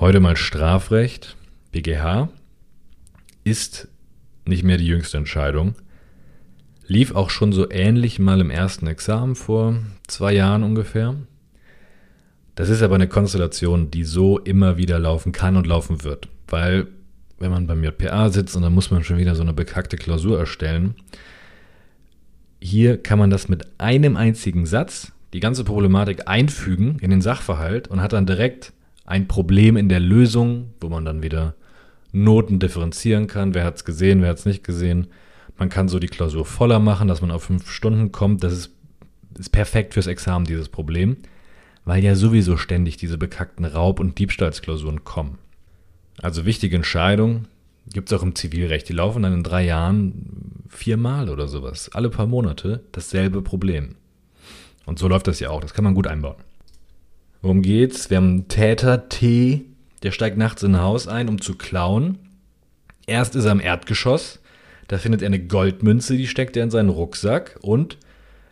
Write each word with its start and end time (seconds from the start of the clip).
Heute 0.00 0.20
mal 0.20 0.36
Strafrecht, 0.36 1.36
BGH, 1.72 2.28
ist 3.42 3.88
nicht 4.44 4.62
mehr 4.62 4.76
die 4.76 4.86
jüngste 4.86 5.16
Entscheidung. 5.16 5.74
Lief 6.86 7.16
auch 7.16 7.30
schon 7.30 7.52
so 7.52 7.68
ähnlich 7.68 8.20
mal 8.20 8.40
im 8.40 8.50
ersten 8.50 8.86
Examen 8.86 9.34
vor 9.34 9.74
zwei 10.06 10.34
Jahren 10.34 10.62
ungefähr. 10.62 11.16
Das 12.54 12.68
ist 12.68 12.80
aber 12.80 12.94
eine 12.94 13.08
Konstellation, 13.08 13.90
die 13.90 14.04
so 14.04 14.38
immer 14.38 14.76
wieder 14.76 15.00
laufen 15.00 15.32
kann 15.32 15.56
und 15.56 15.66
laufen 15.66 16.04
wird. 16.04 16.28
Weil, 16.46 16.86
wenn 17.40 17.50
man 17.50 17.66
beim 17.66 17.82
JPA 17.82 18.30
sitzt 18.30 18.54
und 18.54 18.62
dann 18.62 18.74
muss 18.74 18.92
man 18.92 19.02
schon 19.02 19.18
wieder 19.18 19.34
so 19.34 19.42
eine 19.42 19.52
bekackte 19.52 19.96
Klausur 19.96 20.38
erstellen, 20.38 20.94
hier 22.60 23.02
kann 23.02 23.18
man 23.18 23.30
das 23.30 23.48
mit 23.48 23.66
einem 23.80 24.16
einzigen 24.16 24.64
Satz, 24.64 25.10
die 25.32 25.40
ganze 25.40 25.64
Problematik 25.64 26.28
einfügen 26.28 27.00
in 27.00 27.10
den 27.10 27.20
Sachverhalt 27.20 27.88
und 27.88 28.00
hat 28.00 28.12
dann 28.12 28.26
direkt 28.26 28.72
ein 29.08 29.26
Problem 29.26 29.78
in 29.78 29.88
der 29.88 30.00
Lösung, 30.00 30.74
wo 30.80 30.90
man 30.90 31.06
dann 31.06 31.22
wieder 31.22 31.54
Noten 32.12 32.58
differenzieren 32.58 33.26
kann. 33.26 33.54
Wer 33.54 33.64
hat 33.64 33.76
es 33.76 33.86
gesehen, 33.86 34.20
wer 34.20 34.28
hat 34.28 34.38
es 34.38 34.44
nicht 34.44 34.64
gesehen. 34.64 35.06
Man 35.56 35.70
kann 35.70 35.88
so 35.88 35.98
die 35.98 36.08
Klausur 36.08 36.44
voller 36.44 36.78
machen, 36.78 37.08
dass 37.08 37.22
man 37.22 37.30
auf 37.30 37.44
fünf 37.44 37.70
Stunden 37.70 38.12
kommt. 38.12 38.44
Das 38.44 38.52
ist, 38.52 38.70
ist 39.38 39.48
perfekt 39.48 39.94
fürs 39.94 40.06
Examen, 40.06 40.44
dieses 40.44 40.68
Problem, 40.68 41.16
weil 41.86 42.04
ja 42.04 42.14
sowieso 42.14 42.58
ständig 42.58 42.98
diese 42.98 43.16
bekackten 43.16 43.64
Raub- 43.64 43.98
und 43.98 44.18
Diebstahlsklausuren 44.18 45.04
kommen. 45.04 45.38
Also 46.20 46.44
wichtige 46.44 46.76
Entscheidung 46.76 47.46
gibt 47.90 48.12
es 48.12 48.18
auch 48.18 48.22
im 48.22 48.34
Zivilrecht. 48.34 48.90
Die 48.90 48.92
laufen 48.92 49.22
dann 49.22 49.32
in 49.32 49.42
drei 49.42 49.64
Jahren 49.64 50.64
viermal 50.68 51.30
oder 51.30 51.48
sowas. 51.48 51.90
Alle 51.94 52.10
paar 52.10 52.26
Monate 52.26 52.84
dasselbe 52.92 53.40
Problem. 53.40 53.94
Und 54.84 54.98
so 54.98 55.08
läuft 55.08 55.28
das 55.28 55.40
ja 55.40 55.48
auch. 55.48 55.62
Das 55.62 55.72
kann 55.72 55.84
man 55.84 55.94
gut 55.94 56.06
einbauen. 56.06 56.36
Worum 57.40 57.62
geht's? 57.62 58.10
Wir 58.10 58.16
haben 58.16 58.30
einen 58.30 58.48
Täter 58.48 59.08
T, 59.08 59.64
der 60.02 60.10
steigt 60.10 60.36
nachts 60.36 60.64
in 60.64 60.74
ein 60.74 60.82
Haus 60.82 61.06
ein, 61.06 61.28
um 61.28 61.40
zu 61.40 61.54
klauen. 61.54 62.18
Erst 63.06 63.36
ist 63.36 63.44
er 63.44 63.52
im 63.52 63.60
Erdgeschoss, 63.60 64.40
da 64.88 64.98
findet 64.98 65.22
er 65.22 65.26
eine 65.26 65.44
Goldmünze, 65.44 66.16
die 66.16 66.26
steckt 66.26 66.56
er 66.56 66.64
in 66.64 66.70
seinen 66.70 66.88
Rucksack 66.88 67.58
und 67.62 67.96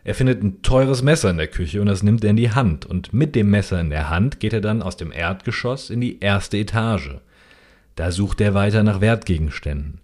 er 0.05 0.15
findet 0.15 0.41
ein 0.41 0.61
teures 0.61 1.03
Messer 1.03 1.29
in 1.29 1.37
der 1.37 1.47
Küche 1.49 1.81
und 1.81 1.87
das 1.87 2.01
nimmt 2.01 2.23
er 2.23 2.29
in 2.29 2.37
die 2.37 2.51
Hand. 2.51 2.85
Und 2.85 3.11
mit 3.11 3.35
dem 3.35 3.49
Messer 3.49 3.81
in 3.81 3.89
der 3.89 4.09
Hand 4.09 4.39
geht 4.39 4.53
er 4.53 4.61
dann 4.61 4.81
aus 4.81 4.95
dem 4.95 5.11
Erdgeschoss 5.11 5.89
in 5.89 5.99
die 5.99 6.21
erste 6.21 6.57
Etage. 6.57 7.15
Da 7.95 8.11
sucht 8.11 8.39
er 8.39 8.53
weiter 8.53 8.83
nach 8.83 9.01
Wertgegenständen. 9.01 9.99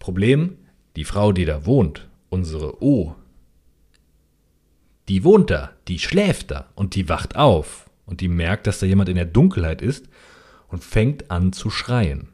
Problem, 0.00 0.56
die 0.96 1.04
Frau, 1.04 1.30
die 1.30 1.44
da 1.44 1.64
wohnt, 1.64 2.08
unsere 2.28 2.82
O, 2.82 3.14
die 5.08 5.22
wohnt 5.22 5.50
da, 5.50 5.70
die 5.86 6.00
schläft 6.00 6.50
da 6.50 6.66
und 6.74 6.96
die 6.96 7.08
wacht 7.08 7.36
auf 7.36 7.85
und 8.06 8.20
die 8.20 8.28
merkt, 8.28 8.66
dass 8.66 8.78
da 8.78 8.86
jemand 8.86 9.08
in 9.08 9.16
der 9.16 9.26
Dunkelheit 9.26 9.82
ist 9.82 10.08
und 10.68 10.82
fängt 10.82 11.30
an 11.30 11.52
zu 11.52 11.70
schreien. 11.70 12.28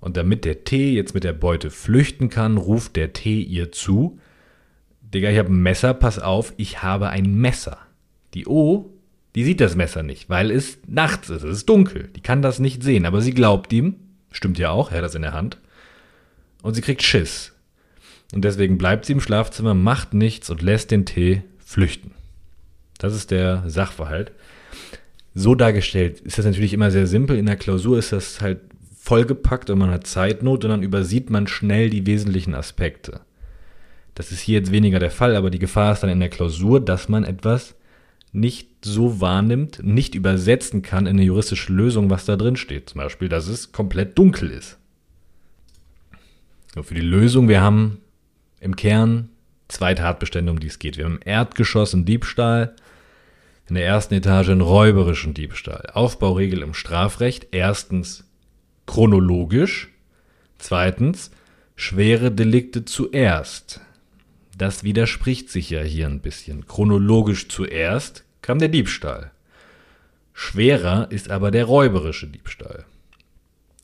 Und 0.00 0.16
damit 0.16 0.44
der 0.44 0.64
T 0.64 0.92
jetzt 0.92 1.14
mit 1.14 1.24
der 1.24 1.32
Beute 1.32 1.70
flüchten 1.70 2.30
kann, 2.30 2.56
ruft 2.56 2.96
der 2.96 3.12
T 3.12 3.40
ihr 3.40 3.72
zu, 3.72 4.18
Digga, 5.02 5.30
ich 5.30 5.38
habe 5.38 5.52
ein 5.52 5.62
Messer, 5.62 5.94
pass 5.94 6.18
auf, 6.18 6.52
ich 6.56 6.82
habe 6.82 7.08
ein 7.08 7.34
Messer. 7.34 7.78
Die 8.34 8.46
O, 8.46 8.92
die 9.34 9.44
sieht 9.44 9.60
das 9.60 9.76
Messer 9.76 10.02
nicht, 10.02 10.28
weil 10.28 10.50
es 10.50 10.78
nachts 10.86 11.30
ist, 11.30 11.42
es 11.42 11.58
ist 11.58 11.68
dunkel, 11.68 12.08
die 12.14 12.20
kann 12.20 12.42
das 12.42 12.58
nicht 12.58 12.82
sehen, 12.82 13.06
aber 13.06 13.20
sie 13.20 13.34
glaubt 13.34 13.72
ihm, 13.72 13.96
stimmt 14.30 14.58
ja 14.58 14.70
auch, 14.70 14.90
er 14.90 14.98
hat 14.98 15.04
das 15.04 15.14
in 15.14 15.22
der 15.22 15.32
Hand, 15.32 15.58
und 16.62 16.74
sie 16.74 16.80
kriegt 16.80 17.02
Schiss. 17.02 17.52
Und 18.34 18.44
deswegen 18.44 18.78
bleibt 18.78 19.04
sie 19.04 19.12
im 19.12 19.20
Schlafzimmer, 19.20 19.74
macht 19.74 20.14
nichts 20.14 20.50
und 20.50 20.62
lässt 20.62 20.90
den 20.90 21.06
T 21.06 21.42
flüchten. 21.58 22.12
Das 22.98 23.14
ist 23.14 23.30
der 23.30 23.68
Sachverhalt 23.68 24.32
so 25.38 25.54
dargestellt 25.54 26.20
ist 26.20 26.38
das 26.38 26.46
natürlich 26.46 26.72
immer 26.72 26.90
sehr 26.90 27.06
simpel. 27.06 27.36
In 27.36 27.44
der 27.44 27.56
Klausur 27.56 27.98
ist 27.98 28.10
das 28.10 28.40
halt 28.40 28.60
vollgepackt 28.98 29.68
und 29.68 29.78
man 29.78 29.90
hat 29.90 30.06
Zeitnot 30.06 30.64
und 30.64 30.70
dann 30.70 30.82
übersieht 30.82 31.28
man 31.28 31.46
schnell 31.46 31.90
die 31.90 32.06
wesentlichen 32.06 32.54
Aspekte. 32.54 33.20
Das 34.14 34.32
ist 34.32 34.40
hier 34.40 34.58
jetzt 34.58 34.72
weniger 34.72 34.98
der 34.98 35.10
Fall, 35.10 35.36
aber 35.36 35.50
die 35.50 35.58
Gefahr 35.58 35.92
ist 35.92 36.02
dann 36.02 36.08
in 36.08 36.20
der 36.20 36.30
Klausur, 36.30 36.82
dass 36.82 37.10
man 37.10 37.22
etwas 37.22 37.74
nicht 38.32 38.70
so 38.82 39.20
wahrnimmt, 39.20 39.80
nicht 39.84 40.14
übersetzen 40.14 40.80
kann 40.80 41.06
in 41.06 41.16
eine 41.16 41.26
juristische 41.26 41.70
Lösung, 41.70 42.08
was 42.08 42.24
da 42.24 42.36
drin 42.36 42.56
steht. 42.56 42.88
Zum 42.88 43.02
Beispiel, 43.02 43.28
dass 43.28 43.46
es 43.46 43.72
komplett 43.72 44.18
dunkel 44.18 44.50
ist. 44.50 44.78
So, 46.74 46.82
für 46.82 46.94
die 46.94 47.02
Lösung, 47.02 47.50
wir 47.50 47.60
haben 47.60 47.98
im 48.60 48.74
Kern 48.74 49.28
zwei 49.68 49.92
Tatbestände, 49.92 50.50
um 50.50 50.60
die 50.60 50.68
es 50.68 50.78
geht. 50.78 50.96
Wir 50.96 51.04
haben 51.04 51.20
Erdgeschoss 51.22 51.92
und 51.92 52.06
Diebstahl 52.06 52.74
in 53.68 53.74
der 53.74 53.84
ersten 53.84 54.14
Etage 54.14 54.50
einen 54.50 54.60
räuberischen 54.60 55.34
Diebstahl. 55.34 55.90
Aufbauregel 55.92 56.62
im 56.62 56.74
Strafrecht. 56.74 57.48
Erstens 57.50 58.24
chronologisch. 58.86 59.88
Zweitens 60.58 61.30
schwere 61.74 62.30
Delikte 62.30 62.84
zuerst. 62.84 63.80
Das 64.56 64.84
widerspricht 64.84 65.50
sich 65.50 65.68
ja 65.70 65.82
hier 65.82 66.06
ein 66.06 66.20
bisschen. 66.20 66.66
Chronologisch 66.66 67.48
zuerst 67.48 68.24
kam 68.40 68.58
der 68.58 68.68
Diebstahl. 68.68 69.32
Schwerer 70.32 71.10
ist 71.10 71.30
aber 71.30 71.50
der 71.50 71.64
räuberische 71.64 72.26
Diebstahl. 72.26 72.84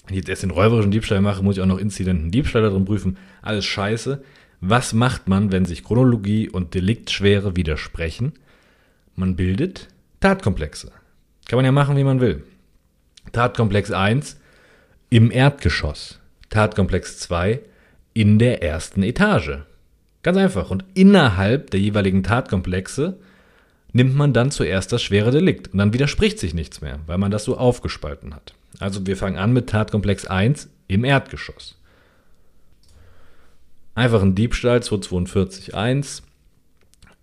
Wenn 0.06 0.14
ich 0.14 0.20
jetzt 0.20 0.28
erst 0.28 0.42
den 0.42 0.50
räuberischen 0.50 0.90
Diebstahl 0.90 1.20
mache, 1.20 1.42
muss 1.42 1.56
ich 1.56 1.62
auch 1.62 1.66
noch 1.66 1.78
Inzidenten 1.78 2.30
Diebstahl 2.30 2.62
darin 2.62 2.84
prüfen. 2.84 3.18
Alles 3.42 3.64
scheiße. 3.64 4.22
Was 4.60 4.92
macht 4.92 5.28
man, 5.28 5.50
wenn 5.50 5.64
sich 5.64 5.82
Chronologie 5.82 6.48
und 6.48 6.74
Deliktschwere 6.74 7.56
widersprechen? 7.56 8.32
Man 9.14 9.36
bildet 9.36 9.88
Tatkomplexe. 10.20 10.90
Kann 11.46 11.56
man 11.56 11.64
ja 11.64 11.72
machen, 11.72 11.96
wie 11.96 12.04
man 12.04 12.20
will. 12.20 12.44
Tatkomplex 13.32 13.90
1 13.90 14.38
im 15.10 15.30
Erdgeschoss. 15.30 16.18
Tatkomplex 16.50 17.18
2 17.18 17.60
in 18.14 18.38
der 18.38 18.62
ersten 18.62 19.02
Etage. 19.02 19.58
Ganz 20.22 20.38
einfach. 20.38 20.70
Und 20.70 20.84
innerhalb 20.94 21.70
der 21.70 21.80
jeweiligen 21.80 22.22
Tatkomplexe 22.22 23.18
nimmt 23.92 24.14
man 24.14 24.32
dann 24.32 24.50
zuerst 24.50 24.92
das 24.92 25.02
schwere 25.02 25.30
Delikt. 25.30 25.72
Und 25.72 25.78
dann 25.78 25.92
widerspricht 25.92 26.38
sich 26.38 26.54
nichts 26.54 26.80
mehr, 26.80 27.00
weil 27.06 27.18
man 27.18 27.30
das 27.30 27.44
so 27.44 27.56
aufgespalten 27.56 28.34
hat. 28.34 28.54
Also 28.78 29.06
wir 29.06 29.16
fangen 29.16 29.36
an 29.36 29.52
mit 29.52 29.68
Tatkomplex 29.68 30.26
1 30.26 30.68
im 30.88 31.04
Erdgeschoss. 31.04 31.76
Einfach 33.94 34.22
ein 34.22 34.34
Diebstahl 34.34 34.78
242.1 34.78 36.22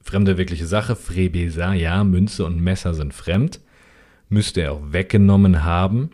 Fremde 0.02 0.38
wirkliche 0.38 0.66
Sache, 0.66 0.96
Frebesa, 0.96 1.74
ja, 1.74 2.04
Münze 2.04 2.46
und 2.46 2.62
Messer 2.62 2.94
sind 2.94 3.14
fremd. 3.14 3.60
Müsste 4.30 4.62
er 4.62 4.74
auch 4.74 4.92
weggenommen 4.92 5.64
haben. 5.64 6.12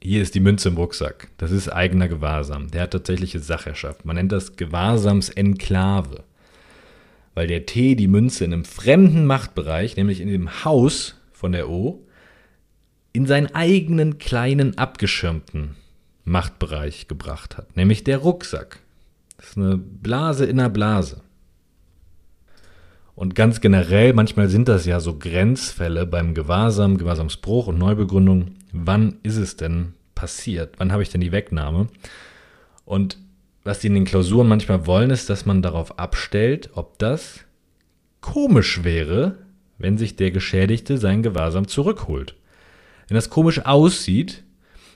Hier 0.00 0.20
ist 0.20 0.34
die 0.34 0.40
Münze 0.40 0.68
im 0.68 0.76
Rucksack. 0.76 1.28
Das 1.38 1.50
ist 1.50 1.68
eigener 1.68 2.08
Gewahrsam. 2.08 2.70
Der 2.70 2.82
hat 2.82 2.90
tatsächliche 2.90 3.40
Sachherrschaft. 3.40 4.04
Man 4.04 4.16
nennt 4.16 4.32
das 4.32 4.56
Gewahrsamsenklave. 4.56 6.24
Weil 7.34 7.46
der 7.46 7.66
T 7.66 7.94
die 7.94 8.06
Münze 8.06 8.44
in 8.44 8.52
einem 8.52 8.64
fremden 8.64 9.26
Machtbereich, 9.26 9.96
nämlich 9.96 10.20
in 10.20 10.28
dem 10.28 10.64
Haus 10.64 11.16
von 11.32 11.52
der 11.52 11.68
O, 11.68 12.06
in 13.12 13.26
seinen 13.26 13.54
eigenen 13.54 14.18
kleinen 14.18 14.76
abgeschirmten 14.76 15.76
Machtbereich 16.24 17.08
gebracht 17.08 17.56
hat. 17.56 17.76
Nämlich 17.76 18.04
der 18.04 18.18
Rucksack. 18.18 18.80
Das 19.36 19.50
ist 19.50 19.56
eine 19.56 19.76
Blase 19.76 20.44
in 20.44 20.60
einer 20.60 20.70
Blase. 20.70 21.22
Und 23.14 23.34
ganz 23.34 23.60
generell, 23.60 24.12
manchmal 24.12 24.48
sind 24.48 24.68
das 24.68 24.86
ja 24.86 24.98
so 24.98 25.18
Grenzfälle 25.18 26.04
beim 26.06 26.34
Gewahrsam, 26.34 26.98
Gewahrsamsbruch 26.98 27.68
und 27.68 27.78
Neubegründung. 27.78 28.56
Wann 28.72 29.18
ist 29.22 29.36
es 29.36 29.56
denn 29.56 29.94
passiert? 30.14 30.74
Wann 30.78 30.90
habe 30.90 31.02
ich 31.02 31.10
denn 31.10 31.20
die 31.20 31.32
Wegnahme? 31.32 31.88
Und 32.84 33.18
was 33.62 33.78
die 33.78 33.86
in 33.86 33.94
den 33.94 34.04
Klausuren 34.04 34.48
manchmal 34.48 34.86
wollen, 34.86 35.10
ist, 35.10 35.30
dass 35.30 35.46
man 35.46 35.62
darauf 35.62 35.98
abstellt, 35.98 36.70
ob 36.74 36.98
das 36.98 37.40
komisch 38.20 38.84
wäre, 38.84 39.38
wenn 39.78 39.96
sich 39.96 40.16
der 40.16 40.30
Geschädigte 40.30 40.98
sein 40.98 41.22
Gewahrsam 41.22 41.68
zurückholt. 41.68 42.34
Wenn 43.08 43.14
das 43.14 43.30
komisch 43.30 43.64
aussieht, 43.64 44.42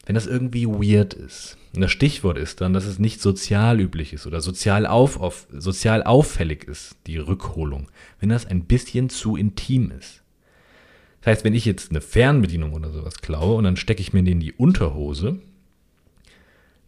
wenn 0.08 0.14
das 0.14 0.26
irgendwie 0.26 0.66
weird 0.66 1.12
ist. 1.12 1.58
Und 1.75 1.82
das 1.82 1.90
Stichwort 1.90 2.38
ist 2.38 2.62
dann, 2.62 2.72
dass 2.72 2.87
es 2.87 2.99
nicht 2.99 3.20
sozial 3.20 3.78
üblich 3.78 4.14
ist 4.14 4.26
oder 4.26 4.40
sozial, 4.40 4.87
auf, 4.87 5.20
auf, 5.20 5.46
sozial 5.52 6.02
auffällig 6.02 6.64
ist, 6.64 6.96
die 7.06 7.19
Rückholung. 7.19 7.90
Wenn 8.19 8.31
das 8.31 8.46
ein 8.46 8.64
bisschen 8.64 9.10
zu 9.10 9.37
intim 9.37 9.90
ist. 9.90 10.22
Das 11.20 11.32
heißt, 11.32 11.44
wenn 11.44 11.52
ich 11.52 11.66
jetzt 11.66 11.90
eine 11.90 12.00
Fernbedienung 12.00 12.72
oder 12.72 12.90
sowas 12.90 13.20
klaue 13.20 13.56
und 13.56 13.64
dann 13.64 13.76
stecke 13.76 14.00
ich 14.00 14.14
mir 14.14 14.22
den 14.22 14.32
in 14.32 14.40
die 14.40 14.55
Unterhose, 14.55 15.40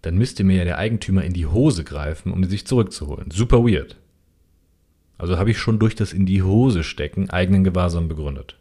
dann 0.00 0.16
müsste 0.16 0.42
mir 0.42 0.56
ja 0.56 0.64
der 0.64 0.78
Eigentümer 0.78 1.22
in 1.22 1.34
die 1.34 1.46
Hose 1.46 1.84
greifen, 1.84 2.32
um 2.32 2.40
die 2.40 2.48
sich 2.48 2.66
zurückzuholen. 2.66 3.30
Super 3.30 3.58
weird. 3.58 3.98
Also 5.18 5.36
habe 5.36 5.50
ich 5.50 5.58
schon 5.58 5.78
durch 5.78 5.94
das 5.94 6.14
in 6.14 6.24
die 6.24 6.42
Hose 6.42 6.82
stecken 6.84 7.28
eigenen 7.28 7.64
Gewahrsam 7.64 8.08
begründet. 8.08 8.56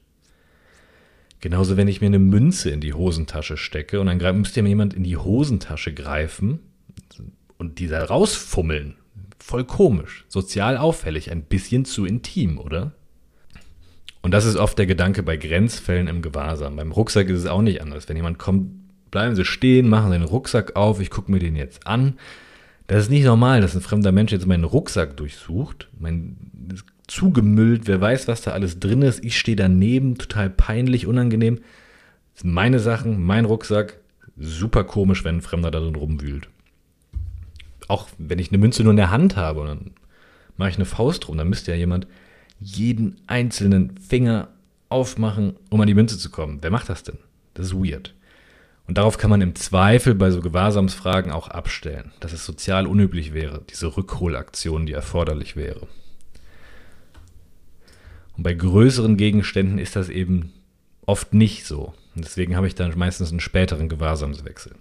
Genauso, 1.39 1.77
wenn 1.77 1.87
ich 1.87 2.01
mir 2.01 2.07
eine 2.07 2.19
Münze 2.19 2.69
in 2.69 2.81
die 2.81 2.93
Hosentasche 2.93 3.55
stecke 3.55 4.01
und 4.01 4.07
dann 4.07 4.37
müsste 4.37 4.61
mir 4.61 4.69
jemand 4.69 4.93
in 4.93 5.03
die 5.03 5.17
Hosentasche 5.17 5.93
greifen 5.93 6.59
und 7.57 7.79
die 7.79 7.87
rausfummeln. 7.87 8.95
Voll 9.39 9.63
komisch, 9.63 10.25
sozial 10.27 10.77
auffällig, 10.77 11.31
ein 11.31 11.43
bisschen 11.43 11.85
zu 11.85 12.05
intim, 12.05 12.59
oder? 12.59 12.91
Und 14.21 14.31
das 14.31 14.45
ist 14.45 14.57
oft 14.57 14.77
der 14.77 14.85
Gedanke 14.85 15.23
bei 15.23 15.37
Grenzfällen 15.37 16.07
im 16.07 16.21
Gewahrsam. 16.21 16.75
Beim 16.75 16.91
Rucksack 16.91 17.29
ist 17.29 17.39
es 17.39 17.45
auch 17.45 17.61
nicht 17.61 17.81
anders. 17.81 18.09
Wenn 18.09 18.17
jemand 18.17 18.37
kommt 18.37 18.79
bleiben 19.11 19.35
sie 19.35 19.45
stehen, 19.45 19.89
machen 19.89 20.11
den 20.11 20.23
Rucksack 20.23 20.75
auf, 20.75 20.99
ich 20.99 21.09
gucke 21.09 21.31
mir 21.31 21.39
den 21.39 21.55
jetzt 21.55 21.87
an. 21.87 22.19
Das 22.87 23.03
ist 23.03 23.09
nicht 23.09 23.23
normal, 23.23 23.61
dass 23.61 23.75
ein 23.75 23.81
fremder 23.81 24.11
Mensch 24.11 24.31
jetzt 24.31 24.47
meinen 24.47 24.63
Rucksack 24.63 25.17
durchsucht. 25.17 25.89
Mein 25.99 26.37
zugemüllt, 27.09 27.87
wer 27.87 27.99
weiß, 27.99 28.27
was 28.27 28.41
da 28.41 28.51
alles 28.51 28.79
drin 28.79 29.01
ist. 29.01 29.23
Ich 29.23 29.37
stehe 29.37 29.57
daneben, 29.57 30.17
total 30.17 30.49
peinlich, 30.49 31.07
unangenehm. 31.07 31.59
Meine 32.43 32.79
Sachen, 32.79 33.21
mein 33.21 33.45
Rucksack. 33.45 33.99
Super 34.37 34.85
komisch, 34.85 35.25
wenn 35.25 35.37
ein 35.37 35.41
Fremder 35.41 35.71
da 35.71 35.79
drin 35.79 35.95
rumwühlt. 35.95 36.47
Auch 37.87 38.07
wenn 38.17 38.39
ich 38.39 38.49
eine 38.49 38.57
Münze 38.57 38.83
nur 38.83 38.91
in 38.91 38.97
der 38.97 39.11
Hand 39.11 39.35
habe 39.35 39.61
und 39.61 39.67
dann 39.67 39.91
mache 40.55 40.69
ich 40.69 40.75
eine 40.75 40.85
Faust 40.85 41.27
rum, 41.27 41.37
dann 41.37 41.49
müsste 41.49 41.71
ja 41.71 41.77
jemand 41.77 42.07
jeden 42.59 43.17
einzelnen 43.27 43.97
Finger 43.97 44.49
aufmachen, 44.89 45.55
um 45.69 45.81
an 45.81 45.87
die 45.87 45.93
Münze 45.93 46.17
zu 46.17 46.29
kommen. 46.29 46.59
Wer 46.61 46.71
macht 46.71 46.89
das 46.89 47.03
denn? 47.03 47.17
Das 47.53 47.67
ist 47.67 47.73
weird. 47.75 48.13
Und 48.87 48.97
darauf 48.97 49.17
kann 49.17 49.29
man 49.29 49.41
im 49.41 49.55
Zweifel 49.55 50.15
bei 50.15 50.31
so 50.31 50.41
Gewahrsamsfragen 50.41 51.31
auch 51.31 51.47
abstellen, 51.47 52.11
dass 52.19 52.33
es 52.33 52.45
sozial 52.45 52.87
unüblich 52.87 53.33
wäre, 53.33 53.61
diese 53.69 53.95
Rückholaktion, 53.95 54.85
die 54.85 54.93
erforderlich 54.93 55.55
wäre. 55.55 55.87
Und 58.39 58.43
bei 58.43 58.53
größeren 58.53 59.17
Gegenständen 59.17 59.79
ist 59.79 59.97
das 59.97 60.07
eben 60.07 60.53
oft 61.05 61.33
nicht 61.33 61.65
so. 61.65 61.93
Deswegen 62.15 62.55
habe 62.55 62.67
ich 62.67 62.73
dann 62.73 62.97
meistens 62.97 63.31
einen 63.31 63.41
späteren 63.41 63.89
Gewahrsamswechsel. 63.89 64.75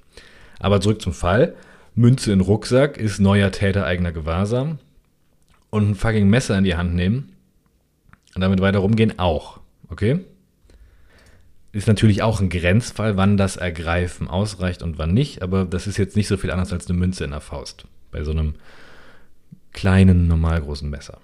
Aber 0.60 0.80
zurück 0.80 1.02
zum 1.02 1.12
Fall. 1.12 1.56
Münze 1.96 2.30
in 2.30 2.40
Rucksack 2.40 2.98
ist 2.98 3.18
neuer 3.18 3.50
Täter 3.50 3.84
eigener 3.84 4.12
Gewahrsam. 4.12 4.78
Und 5.70 5.90
ein 5.90 5.94
fucking 5.96 6.30
Messer 6.30 6.56
in 6.56 6.62
die 6.62 6.76
Hand 6.76 6.94
nehmen 6.94 7.32
und 8.36 8.42
damit 8.42 8.60
weiter 8.60 8.78
rumgehen 8.78 9.18
auch. 9.18 9.58
Okay? 9.88 10.20
Ist 11.72 11.88
natürlich 11.88 12.22
auch 12.22 12.40
ein 12.40 12.50
Grenzfall, 12.50 13.16
wann 13.16 13.36
das 13.36 13.56
Ergreifen 13.56 14.28
ausreicht 14.28 14.84
und 14.84 14.98
wann 14.98 15.12
nicht, 15.12 15.42
aber 15.42 15.64
das 15.64 15.88
ist 15.88 15.96
jetzt 15.96 16.14
nicht 16.14 16.28
so 16.28 16.36
viel 16.36 16.52
anders 16.52 16.72
als 16.72 16.88
eine 16.88 16.96
Münze 16.96 17.24
in 17.24 17.32
der 17.32 17.40
Faust. 17.40 17.86
Bei 18.12 18.22
so 18.22 18.30
einem 18.30 18.54
kleinen, 19.72 20.28
normal 20.28 20.60
großen 20.60 20.88
Messer. 20.88 21.18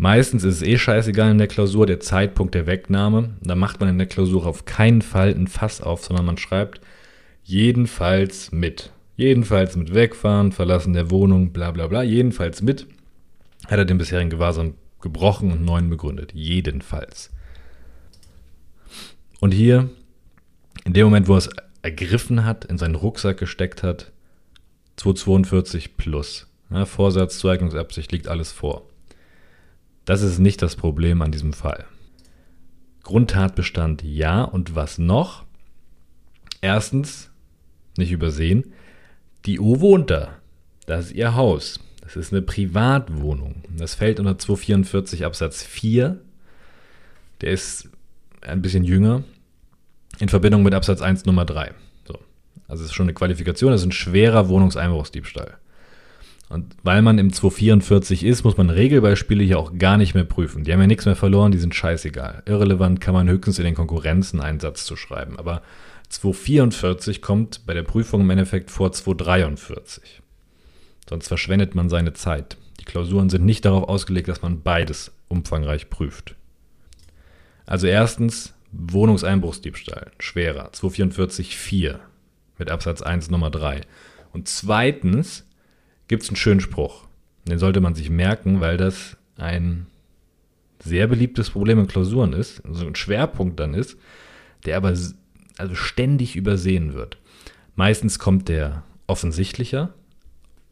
Meistens 0.00 0.44
ist 0.44 0.54
es 0.54 0.62
eh 0.62 0.78
scheißegal 0.78 1.32
in 1.32 1.38
der 1.38 1.48
Klausur 1.48 1.84
der 1.84 1.98
Zeitpunkt 1.98 2.54
der 2.54 2.68
Wegnahme. 2.68 3.30
Da 3.42 3.56
macht 3.56 3.80
man 3.80 3.88
in 3.88 3.98
der 3.98 4.06
Klausur 4.06 4.46
auf 4.46 4.64
keinen 4.64 5.02
Fall 5.02 5.30
ein 5.30 5.48
Fass 5.48 5.80
auf, 5.80 6.04
sondern 6.04 6.24
man 6.24 6.38
schreibt 6.38 6.80
jedenfalls 7.42 8.52
mit. 8.52 8.92
Jedenfalls 9.16 9.74
mit 9.74 9.92
Wegfahren, 9.92 10.52
Verlassen 10.52 10.92
der 10.92 11.10
Wohnung, 11.10 11.52
bla 11.52 11.72
bla 11.72 11.88
bla. 11.88 12.04
Jedenfalls 12.04 12.62
mit 12.62 12.86
hat 13.66 13.78
er 13.78 13.84
den 13.84 13.98
bisherigen 13.98 14.30
Gewahrsam 14.30 14.74
gebrochen 15.00 15.50
und 15.50 15.64
neuen 15.64 15.90
begründet. 15.90 16.32
Jedenfalls. 16.32 17.32
Und 19.40 19.50
hier, 19.50 19.90
in 20.84 20.92
dem 20.92 21.06
Moment, 21.06 21.26
wo 21.26 21.34
er 21.34 21.38
es 21.38 21.50
ergriffen 21.82 22.44
hat, 22.44 22.64
in 22.66 22.78
seinen 22.78 22.94
Rucksack 22.94 23.38
gesteckt 23.38 23.82
hat, 23.82 24.12
242 24.94 25.96
plus. 25.96 26.46
Ja, 26.70 26.84
Vorsatz, 26.84 27.40
Zueignungsabsicht 27.40 28.12
liegt 28.12 28.28
alles 28.28 28.52
vor. 28.52 28.87
Das 30.08 30.22
ist 30.22 30.38
nicht 30.38 30.62
das 30.62 30.74
Problem 30.74 31.20
an 31.20 31.32
diesem 31.32 31.52
Fall. 31.52 31.84
Grundtatbestand 33.02 34.02
ja 34.02 34.42
und 34.42 34.74
was 34.74 34.96
noch? 34.96 35.44
Erstens, 36.62 37.28
nicht 37.98 38.10
übersehen, 38.10 38.72
die 39.44 39.60
O 39.60 39.80
wohnt 39.80 40.10
da. 40.10 40.38
Das 40.86 41.08
ist 41.08 41.12
ihr 41.12 41.34
Haus. 41.34 41.80
Das 42.00 42.16
ist 42.16 42.32
eine 42.32 42.40
Privatwohnung. 42.40 43.64
Das 43.76 43.96
fällt 43.96 44.18
unter 44.18 44.38
244 44.38 45.26
Absatz 45.26 45.62
4. 45.62 46.18
Der 47.42 47.50
ist 47.50 47.90
ein 48.40 48.62
bisschen 48.62 48.84
jünger. 48.84 49.24
In 50.20 50.30
Verbindung 50.30 50.62
mit 50.62 50.72
Absatz 50.72 51.02
1 51.02 51.26
Nummer 51.26 51.44
3. 51.44 51.72
So. 52.06 52.18
Also 52.66 52.82
es 52.82 52.88
ist 52.88 52.94
schon 52.94 53.04
eine 53.04 53.14
Qualifikation, 53.14 53.72
das 53.72 53.82
ist 53.82 53.88
ein 53.88 53.92
schwerer 53.92 54.48
Wohnungseinbruchsdiebstahl. 54.48 55.58
Und 56.48 56.76
weil 56.82 57.02
man 57.02 57.18
im 57.18 57.32
244 57.32 58.24
ist, 58.24 58.42
muss 58.42 58.56
man 58.56 58.70
Regelbeispiele 58.70 59.44
hier 59.44 59.58
auch 59.58 59.76
gar 59.76 59.98
nicht 59.98 60.14
mehr 60.14 60.24
prüfen. 60.24 60.64
Die 60.64 60.72
haben 60.72 60.80
ja 60.80 60.86
nichts 60.86 61.04
mehr 61.04 61.16
verloren, 61.16 61.52
die 61.52 61.58
sind 61.58 61.74
scheißegal. 61.74 62.42
Irrelevant 62.46 63.00
kann 63.00 63.12
man 63.12 63.28
höchstens 63.28 63.58
in 63.58 63.66
den 63.66 63.74
Konkurrenzen 63.74 64.40
einen 64.40 64.60
Satz 64.60 64.86
zu 64.86 64.96
schreiben. 64.96 65.38
Aber 65.38 65.62
244 66.08 67.20
kommt 67.20 67.66
bei 67.66 67.74
der 67.74 67.82
Prüfung 67.82 68.22
im 68.22 68.30
Endeffekt 68.30 68.70
vor 68.70 68.92
243. 68.92 70.22
Sonst 71.08 71.28
verschwendet 71.28 71.74
man 71.74 71.90
seine 71.90 72.14
Zeit. 72.14 72.56
Die 72.80 72.84
Klausuren 72.84 73.28
sind 73.28 73.44
nicht 73.44 73.66
darauf 73.66 73.88
ausgelegt, 73.88 74.28
dass 74.28 74.40
man 74.40 74.62
beides 74.62 75.12
umfangreich 75.28 75.90
prüft. 75.90 76.34
Also 77.66 77.86
erstens 77.86 78.54
Wohnungseinbruchsdiebstahl, 78.72 80.12
schwerer, 80.18 80.72
244 80.72 81.56
4 81.56 82.00
mit 82.58 82.70
Absatz 82.70 83.02
1 83.02 83.30
Nummer 83.30 83.50
3. 83.50 83.82
Und 84.32 84.48
zweitens 84.48 85.44
gibt 86.08 86.22
es 86.22 86.28
einen 86.28 86.36
schönen 86.36 86.60
Spruch. 86.60 87.06
Den 87.46 87.58
sollte 87.58 87.80
man 87.80 87.94
sich 87.94 88.10
merken, 88.10 88.60
weil 88.60 88.76
das 88.76 89.16
ein 89.36 89.86
sehr 90.80 91.06
beliebtes 91.06 91.50
Problem 91.50 91.78
in 91.78 91.88
Klausuren 91.88 92.32
ist, 92.32 92.64
also 92.64 92.86
ein 92.86 92.94
Schwerpunkt 92.94 93.58
dann 93.60 93.74
ist, 93.74 93.96
der 94.64 94.76
aber 94.76 94.88
also 94.88 95.74
ständig 95.74 96.36
übersehen 96.36 96.94
wird. 96.94 97.18
Meistens 97.74 98.18
kommt 98.18 98.48
der 98.48 98.82
offensichtlicher, 99.06 99.94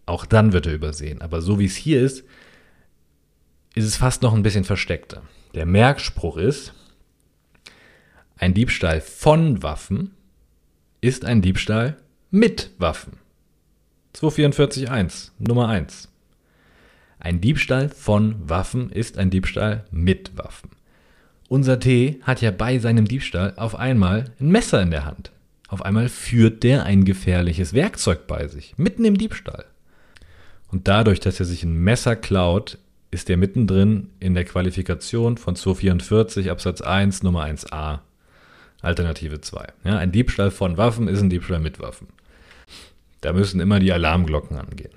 auch 0.07 0.27
dann 0.27 0.53
wird 0.53 0.67
er 0.67 0.75
übersehen. 0.75 1.23
Aber 1.23 1.41
so 1.41 1.59
wie 1.59 1.65
es 1.65 1.77
hier 1.77 2.01
ist, 2.01 2.25
ist 3.75 3.85
es 3.85 3.97
fast 3.97 4.23
noch 4.23 4.35
ein 4.35 4.43
bisschen 4.43 4.65
versteckter. 4.65 5.23
Der 5.55 5.67
Merkspruch 5.67 6.37
ist, 6.37 6.75
ein 8.37 8.55
Diebstahl 8.55 9.01
von 9.01 9.63
Waffen 9.63 10.13
ist 11.01 11.25
ein 11.25 11.43
Diebstahl 11.43 11.97
mit 12.31 12.71
Waffen. 12.79 13.19
244.1, 14.17 15.33
Nummer 15.39 15.69
1. 15.69 16.09
Ein 17.19 17.43
Diebstahl 17.43 17.91
von 17.91 18.37
Waffen 18.49 18.89
ist 18.89 19.19
ein 19.19 19.29
Diebstahl 19.29 19.85
mit 19.91 20.39
Waffen. 20.39 20.71
Unser 21.49 21.79
T 21.81 22.19
hat 22.23 22.41
ja 22.41 22.51
bei 22.51 22.79
seinem 22.79 23.05
Diebstahl 23.05 23.53
auf 23.57 23.75
einmal 23.75 24.33
ein 24.41 24.49
Messer 24.49 24.81
in 24.81 24.91
der 24.91 25.05
Hand. 25.05 25.33
Auf 25.69 25.83
einmal 25.83 26.09
führt 26.09 26.63
der 26.63 26.85
ein 26.85 27.05
gefährliches 27.05 27.75
Werkzeug 27.75 28.27
bei 28.27 28.49
sich, 28.49 28.79
mitten 28.79 29.05
im 29.05 29.19
Diebstahl. 29.19 29.67
Und 30.73 30.89
dadurch, 30.89 31.21
dass 31.21 31.39
er 31.39 31.45
sich 31.45 31.63
ein 31.63 31.77
Messer 31.77 32.17
klaut, 32.17 32.79
ist 33.11 33.29
er 33.29 33.37
mittendrin 33.37 34.09
in 34.19 34.33
der 34.33 34.47
Qualifikation 34.47 35.37
von 35.37 35.57
244 35.57 36.51
Absatz 36.51 36.81
1 36.81 37.23
Nummer 37.23 37.45
1a, 37.45 37.99
Alternative 38.81 39.43
2. 39.43 39.67
Ja, 39.85 39.99
ein 39.99 40.11
Diebstahl 40.11 40.51
von 40.51 40.79
Waffen 40.79 41.07
ist 41.07 41.21
ein 41.21 41.29
Diebstahl 41.29 41.61
mit 41.61 41.81
Waffen. 41.81 42.09
Da 43.27 43.33
müssen 43.33 43.59
immer 43.59 43.81
die 43.81 43.93
Alarmglocken 43.93 44.57
angehen. 44.57 44.93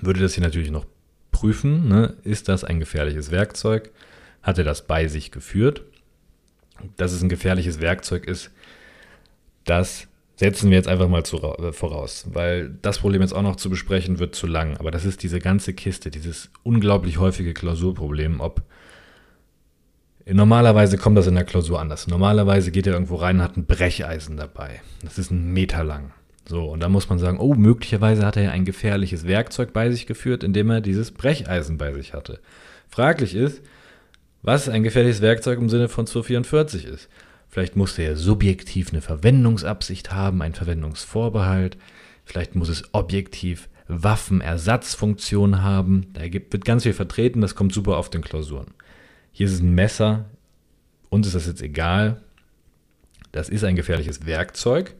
Würde 0.00 0.20
das 0.20 0.32
hier 0.32 0.42
natürlich 0.42 0.70
noch 0.70 0.86
prüfen, 1.30 1.88
ne? 1.88 2.14
ist 2.24 2.48
das 2.48 2.64
ein 2.64 2.80
gefährliches 2.80 3.30
Werkzeug? 3.30 3.90
Hat 4.42 4.56
er 4.56 4.64
das 4.64 4.86
bei 4.86 5.08
sich 5.08 5.30
geführt? 5.30 5.82
Dass 6.96 7.12
es 7.12 7.20
ein 7.20 7.28
gefährliches 7.28 7.82
Werkzeug 7.82 8.26
ist, 8.26 8.50
das 9.64 10.06
setzen 10.36 10.70
wir 10.70 10.78
jetzt 10.78 10.88
einfach 10.88 11.06
mal 11.06 11.26
zu, 11.26 11.36
äh, 11.42 11.74
voraus, 11.74 12.24
weil 12.32 12.78
das 12.80 13.00
Problem 13.00 13.20
jetzt 13.20 13.34
auch 13.34 13.42
noch 13.42 13.56
zu 13.56 13.68
besprechen 13.68 14.18
wird 14.18 14.34
zu 14.34 14.46
lang. 14.46 14.78
Aber 14.78 14.90
das 14.90 15.04
ist 15.04 15.22
diese 15.22 15.38
ganze 15.38 15.74
Kiste, 15.74 16.10
dieses 16.10 16.50
unglaublich 16.62 17.18
häufige 17.18 17.52
Klausurproblem, 17.52 18.40
ob 18.40 18.62
Normalerweise 20.26 20.96
kommt 20.96 21.18
das 21.18 21.26
in 21.26 21.34
der 21.34 21.44
Klausur 21.44 21.78
anders. 21.78 22.06
Normalerweise 22.06 22.70
geht 22.70 22.86
er 22.86 22.94
irgendwo 22.94 23.16
rein 23.16 23.36
und 23.36 23.42
hat 23.42 23.58
ein 23.58 23.66
Brecheisen 23.66 24.38
dabei. 24.38 24.80
Das 25.02 25.18
ist 25.18 25.30
ein 25.30 25.52
Meter 25.52 25.84
lang. 25.84 26.14
So, 26.46 26.66
und 26.66 26.80
da 26.80 26.88
muss 26.88 27.08
man 27.08 27.18
sagen, 27.18 27.38
oh, 27.38 27.54
möglicherweise 27.54 28.26
hat 28.26 28.36
er 28.36 28.44
ja 28.44 28.50
ein 28.50 28.64
gefährliches 28.64 29.26
Werkzeug 29.26 29.72
bei 29.72 29.90
sich 29.90 30.06
geführt, 30.06 30.44
indem 30.44 30.70
er 30.70 30.80
dieses 30.80 31.10
Brecheisen 31.10 31.78
bei 31.78 31.92
sich 31.92 32.12
hatte. 32.12 32.40
Fraglich 32.88 33.34
ist, 33.34 33.62
was 34.42 34.68
ein 34.68 34.82
gefährliches 34.82 35.22
Werkzeug 35.22 35.58
im 35.58 35.70
Sinne 35.70 35.88
von 35.88 36.06
244 36.06 36.84
ist. 36.84 37.08
Vielleicht 37.48 37.76
muss 37.76 37.98
er 37.98 38.16
subjektiv 38.16 38.90
eine 38.90 39.00
Verwendungsabsicht 39.00 40.12
haben, 40.12 40.42
einen 40.42 40.54
Verwendungsvorbehalt. 40.54 41.78
Vielleicht 42.24 42.54
muss 42.56 42.68
es 42.68 42.92
objektiv 42.92 43.68
Waffenersatzfunktion 43.88 45.62
haben. 45.62 46.06
Da 46.12 46.22
wird 46.22 46.64
ganz 46.64 46.82
viel 46.82 46.92
vertreten, 46.92 47.40
das 47.40 47.54
kommt 47.54 47.72
super 47.72 47.96
auf 47.96 48.10
den 48.10 48.22
Klausuren. 48.22 48.74
Hier 49.32 49.46
ist 49.46 49.54
es 49.54 49.60
ein 49.60 49.74
Messer, 49.74 50.26
uns 51.08 51.26
ist 51.26 51.36
das 51.36 51.46
jetzt 51.46 51.62
egal. 51.62 52.20
Das 53.32 53.48
ist 53.48 53.64
ein 53.64 53.76
gefährliches 53.76 54.26
Werkzeug. 54.26 54.94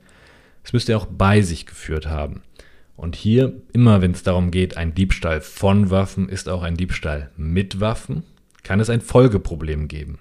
Es 0.65 0.73
müsste 0.73 0.93
er 0.93 0.99
auch 0.99 1.07
bei 1.07 1.43
sich 1.43 1.67
geführt 1.67 2.07
haben. 2.07 2.43
Und 2.97 3.17
hier, 3.17 3.61
immer 3.73 4.01
wenn 4.01 4.13
es 4.13 4.23
darum 4.23 4.51
geht, 4.51 4.77
ein 4.77 4.95
Diebstahl 4.95 5.41
von 5.41 5.91
Waffen 5.91 6.29
ist 6.29 6.49
auch 6.49 6.63
ein 6.63 6.77
Diebstahl 6.77 7.31
mit 7.37 7.81
Waffen, 7.81 8.23
kann 8.63 8.81
es 8.81 8.89
ein 8.89 9.01
Folgeproblem 9.01 9.89
geben. 9.89 10.19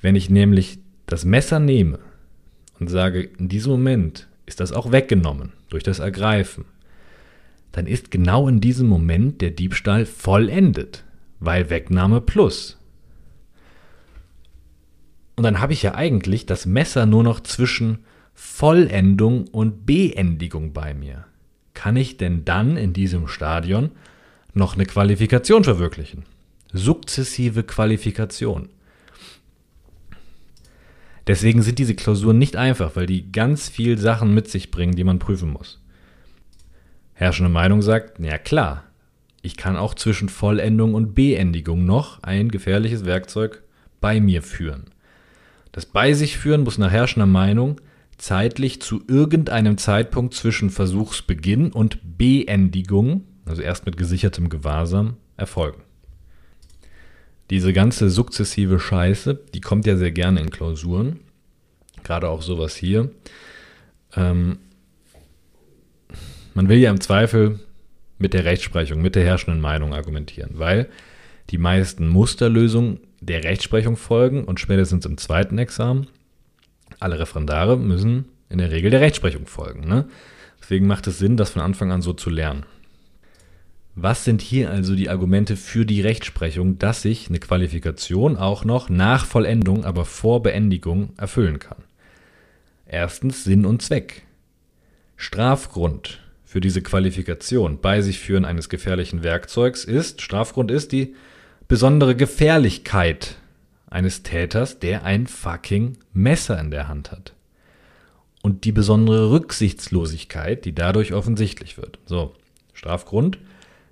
Wenn 0.00 0.16
ich 0.16 0.30
nämlich 0.30 0.78
das 1.06 1.24
Messer 1.24 1.58
nehme 1.58 1.98
und 2.80 2.88
sage, 2.88 3.22
in 3.22 3.48
diesem 3.48 3.72
Moment 3.72 4.28
ist 4.46 4.60
das 4.60 4.72
auch 4.72 4.92
weggenommen 4.92 5.52
durch 5.68 5.82
das 5.82 5.98
Ergreifen, 5.98 6.64
dann 7.72 7.86
ist 7.86 8.10
genau 8.10 8.48
in 8.48 8.60
diesem 8.60 8.88
Moment 8.88 9.42
der 9.42 9.50
Diebstahl 9.50 10.06
vollendet, 10.06 11.04
weil 11.40 11.68
Wegnahme 11.68 12.20
plus. 12.20 12.78
Und 15.34 15.42
dann 15.42 15.60
habe 15.60 15.74
ich 15.74 15.82
ja 15.82 15.94
eigentlich 15.94 16.46
das 16.46 16.64
Messer 16.64 17.04
nur 17.04 17.22
noch 17.22 17.40
zwischen 17.40 17.98
Vollendung 18.38 19.48
und 19.48 19.86
Beendigung 19.86 20.74
bei 20.74 20.92
mir. 20.92 21.24
Kann 21.72 21.96
ich 21.96 22.18
denn 22.18 22.44
dann 22.44 22.76
in 22.76 22.92
diesem 22.92 23.28
Stadion 23.28 23.90
noch 24.52 24.74
eine 24.74 24.84
Qualifikation 24.84 25.64
verwirklichen? 25.64 26.24
Sukzessive 26.72 27.62
Qualifikation. 27.62 28.68
Deswegen 31.26 31.62
sind 31.62 31.78
diese 31.78 31.94
Klausuren 31.94 32.38
nicht 32.38 32.56
einfach, 32.56 32.94
weil 32.94 33.06
die 33.06 33.32
ganz 33.32 33.70
viel 33.70 33.96
Sachen 33.96 34.34
mit 34.34 34.48
sich 34.48 34.70
bringen, 34.70 34.94
die 34.94 35.04
man 35.04 35.18
prüfen 35.18 35.50
muss. 35.50 35.82
Herrschende 37.14 37.50
Meinung 37.50 37.80
sagt, 37.80 38.18
ja 38.18 38.36
klar, 38.36 38.84
ich 39.40 39.56
kann 39.56 39.76
auch 39.76 39.94
zwischen 39.94 40.28
Vollendung 40.28 40.92
und 40.92 41.14
Beendigung 41.14 41.86
noch 41.86 42.22
ein 42.22 42.50
gefährliches 42.50 43.06
Werkzeug 43.06 43.62
bei 44.02 44.20
mir 44.20 44.42
führen. 44.42 44.84
Das 45.72 45.86
bei 45.86 46.12
sich 46.12 46.36
führen 46.36 46.64
muss 46.64 46.76
nach 46.76 46.90
herrschender 46.90 47.26
Meinung 47.26 47.80
zeitlich 48.18 48.80
zu 48.80 49.02
irgendeinem 49.08 49.78
Zeitpunkt 49.78 50.34
zwischen 50.34 50.70
Versuchsbeginn 50.70 51.72
und 51.72 52.18
Beendigung, 52.18 53.24
also 53.44 53.62
erst 53.62 53.86
mit 53.86 53.96
gesichertem 53.96 54.48
Gewahrsam, 54.48 55.16
erfolgen. 55.36 55.82
Diese 57.50 57.72
ganze 57.72 58.10
sukzessive 58.10 58.80
Scheiße, 58.80 59.38
die 59.54 59.60
kommt 59.60 59.86
ja 59.86 59.96
sehr 59.96 60.10
gerne 60.10 60.40
in 60.40 60.50
Klausuren. 60.50 61.20
Gerade 62.02 62.28
auch 62.28 62.42
sowas 62.42 62.74
hier. 62.74 63.10
Ähm, 64.14 64.58
man 66.54 66.68
will 66.68 66.78
ja 66.78 66.90
im 66.90 67.00
Zweifel 67.00 67.60
mit 68.18 68.32
der 68.32 68.44
Rechtsprechung, 68.44 69.02
mit 69.02 69.14
der 69.14 69.24
herrschenden 69.24 69.60
Meinung 69.60 69.94
argumentieren, 69.94 70.52
weil 70.54 70.88
die 71.50 71.58
meisten 71.58 72.08
Musterlösungen 72.08 73.00
der 73.20 73.44
Rechtsprechung 73.44 73.96
folgen 73.96 74.44
und 74.44 74.58
spätestens 74.58 75.04
im 75.06 75.18
zweiten 75.18 75.58
Examen 75.58 76.08
alle 77.00 77.18
Referendare 77.18 77.76
müssen 77.76 78.26
in 78.48 78.58
der 78.58 78.70
Regel 78.70 78.90
der 78.90 79.00
Rechtsprechung 79.00 79.46
folgen. 79.46 79.88
Ne? 79.88 80.06
Deswegen 80.60 80.86
macht 80.86 81.06
es 81.06 81.18
Sinn, 81.18 81.36
das 81.36 81.50
von 81.50 81.62
Anfang 81.62 81.90
an 81.92 82.02
so 82.02 82.12
zu 82.12 82.30
lernen. 82.30 82.64
Was 83.94 84.24
sind 84.24 84.42
hier 84.42 84.70
also 84.70 84.94
die 84.94 85.08
Argumente 85.08 85.56
für 85.56 85.86
die 85.86 86.02
Rechtsprechung, 86.02 86.78
dass 86.78 87.02
sich 87.02 87.28
eine 87.28 87.38
Qualifikation 87.38 88.36
auch 88.36 88.64
noch 88.64 88.90
nach 88.90 89.24
Vollendung, 89.24 89.84
aber 89.84 90.04
vor 90.04 90.42
Beendigung 90.42 91.14
erfüllen 91.16 91.58
kann? 91.58 91.78
Erstens 92.86 93.44
Sinn 93.44 93.64
und 93.64 93.80
Zweck. 93.80 94.22
Strafgrund 95.16 96.20
für 96.44 96.60
diese 96.60 96.82
Qualifikation 96.82 97.80
bei 97.80 98.02
sich 98.02 98.18
führen 98.18 98.44
eines 98.44 98.68
gefährlichen 98.68 99.22
Werkzeugs 99.22 99.84
ist, 99.84 100.20
Strafgrund 100.20 100.70
ist 100.70 100.92
die 100.92 101.14
besondere 101.68 102.14
Gefährlichkeit 102.14 103.36
eines 103.96 104.22
Täters, 104.22 104.78
der 104.78 105.04
ein 105.04 105.26
fucking 105.26 105.98
Messer 106.12 106.60
in 106.60 106.70
der 106.70 106.86
Hand 106.86 107.10
hat. 107.10 107.34
Und 108.42 108.64
die 108.64 108.72
besondere 108.72 109.30
Rücksichtslosigkeit, 109.30 110.64
die 110.64 110.74
dadurch 110.74 111.12
offensichtlich 111.12 111.78
wird. 111.78 111.98
So, 112.06 112.34
Strafgrund 112.74 113.38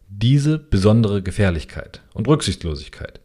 diese 0.09 0.59
besondere 0.59 1.23
Gefährlichkeit 1.23 2.03
und 2.13 2.29
Rücksichtslosigkeit, 2.29 3.21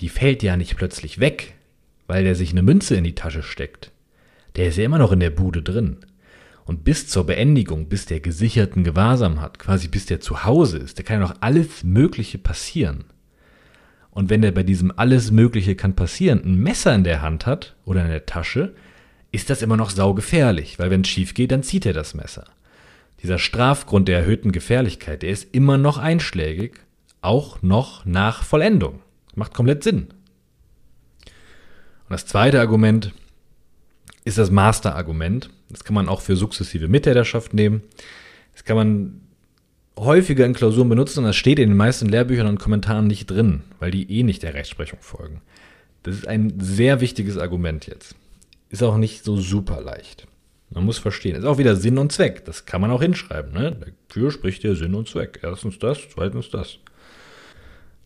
die 0.00 0.08
fällt 0.08 0.42
ja 0.42 0.56
nicht 0.56 0.76
plötzlich 0.76 1.20
weg, 1.20 1.54
weil 2.06 2.24
der 2.24 2.34
sich 2.34 2.50
eine 2.50 2.62
Münze 2.62 2.96
in 2.96 3.04
die 3.04 3.14
Tasche 3.14 3.42
steckt. 3.42 3.92
Der 4.56 4.68
ist 4.68 4.78
ja 4.78 4.84
immer 4.84 4.98
noch 4.98 5.12
in 5.12 5.20
der 5.20 5.30
Bude 5.30 5.62
drin. 5.62 5.98
Und 6.64 6.82
bis 6.82 7.08
zur 7.08 7.26
Beendigung, 7.26 7.88
bis 7.88 8.06
der 8.06 8.20
gesicherten 8.20 8.84
Gewahrsam 8.84 9.40
hat, 9.40 9.58
quasi 9.58 9.86
bis 9.88 10.06
der 10.06 10.20
zu 10.20 10.44
Hause 10.44 10.78
ist, 10.78 10.98
da 10.98 11.02
kann 11.02 11.20
ja 11.20 11.26
noch 11.28 11.36
alles 11.40 11.84
Mögliche 11.84 12.38
passieren. 12.38 13.04
Und 14.14 14.30
wenn 14.30 14.42
der 14.42 14.52
bei 14.52 14.62
diesem 14.62 14.92
alles 14.96 15.30
Mögliche 15.30 15.74
kann 15.74 15.94
passieren 15.94 16.42
ein 16.44 16.56
Messer 16.56 16.94
in 16.94 17.04
der 17.04 17.20
Hand 17.20 17.46
hat 17.46 17.76
oder 17.84 18.02
in 18.02 18.10
der 18.10 18.26
Tasche, 18.26 18.74
ist 19.32 19.50
das 19.50 19.62
immer 19.62 19.76
noch 19.76 19.90
saugefährlich, 19.90 20.78
weil 20.78 20.90
wenn 20.90 21.02
es 21.02 21.08
schief 21.08 21.34
geht, 21.34 21.50
dann 21.50 21.62
zieht 21.62 21.84
er 21.84 21.92
das 21.92 22.14
Messer 22.14 22.44
dieser 23.24 23.38
Strafgrund 23.38 24.06
der 24.06 24.18
erhöhten 24.18 24.52
Gefährlichkeit, 24.52 25.22
der 25.22 25.30
ist 25.30 25.54
immer 25.54 25.78
noch 25.78 25.96
einschlägig, 25.96 26.80
auch 27.22 27.62
noch 27.62 28.04
nach 28.04 28.44
Vollendung. 28.44 29.00
Macht 29.34 29.54
komplett 29.54 29.82
Sinn. 29.82 30.08
Und 31.22 32.10
das 32.10 32.26
zweite 32.26 32.60
Argument 32.60 33.14
ist 34.24 34.36
das 34.36 34.50
Master-Argument. 34.50 35.48
Das 35.70 35.84
kann 35.84 35.94
man 35.94 36.06
auch 36.06 36.20
für 36.20 36.36
sukzessive 36.36 36.86
Mittäterschaft 36.86 37.54
nehmen. 37.54 37.82
Das 38.52 38.64
kann 38.64 38.76
man 38.76 39.22
häufiger 39.98 40.44
in 40.44 40.54
Klausuren 40.54 40.88
benutzen 40.88 41.20
und 41.20 41.26
das 41.26 41.36
steht 41.36 41.58
in 41.58 41.70
den 41.70 41.76
meisten 41.76 42.08
Lehrbüchern 42.08 42.46
und 42.46 42.58
Kommentaren 42.58 43.06
nicht 43.06 43.30
drin, 43.30 43.62
weil 43.78 43.90
die 43.90 44.10
eh 44.10 44.22
nicht 44.22 44.42
der 44.42 44.54
Rechtsprechung 44.54 44.98
folgen. 45.00 45.40
Das 46.02 46.16
ist 46.16 46.28
ein 46.28 46.54
sehr 46.58 47.00
wichtiges 47.00 47.38
Argument 47.38 47.86
jetzt. 47.86 48.14
Ist 48.70 48.82
auch 48.82 48.96
nicht 48.96 49.24
so 49.24 49.36
super 49.36 49.80
leicht. 49.80 50.26
Man 50.70 50.84
muss 50.84 50.98
verstehen. 50.98 51.36
Ist 51.36 51.44
auch 51.44 51.58
wieder 51.58 51.76
Sinn 51.76 51.98
und 51.98 52.12
Zweck. 52.12 52.44
Das 52.44 52.66
kann 52.66 52.80
man 52.80 52.90
auch 52.90 53.00
hinschreiben. 53.00 53.52
Ne? 53.52 53.94
Dafür 54.08 54.30
spricht 54.30 54.64
der 54.64 54.74
Sinn 54.74 54.94
und 54.94 55.08
Zweck. 55.08 55.40
Erstens 55.42 55.78
das, 55.78 55.98
zweitens 56.12 56.50
das. 56.50 56.78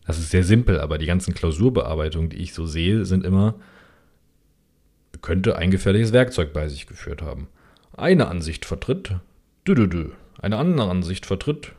Das 0.05 0.19
ist 0.19 0.29
sehr 0.29 0.43
simpel, 0.43 0.79
aber 0.79 0.97
die 0.97 1.05
ganzen 1.05 1.33
Klausurbearbeitungen, 1.33 2.29
die 2.29 2.37
ich 2.37 2.53
so 2.53 2.65
sehe, 2.65 3.05
sind 3.05 3.25
immer, 3.25 3.55
könnte 5.21 5.55
ein 5.57 5.71
gefährliches 5.71 6.13
Werkzeug 6.13 6.53
bei 6.53 6.67
sich 6.67 6.87
geführt 6.87 7.21
haben. 7.21 7.47
Eine 7.95 8.27
Ansicht 8.27 8.65
vertritt, 8.65 9.15
dü, 9.67 9.75
dü, 9.75 9.87
dü. 9.87 10.09
Eine 10.41 10.57
andere 10.57 10.89
Ansicht 10.89 11.25
vertritt. 11.25 11.73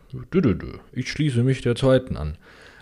Ich 0.93 1.11
schließe 1.11 1.43
mich 1.43 1.62
der 1.62 1.76
zweiten 1.76 2.17
an. 2.17 2.37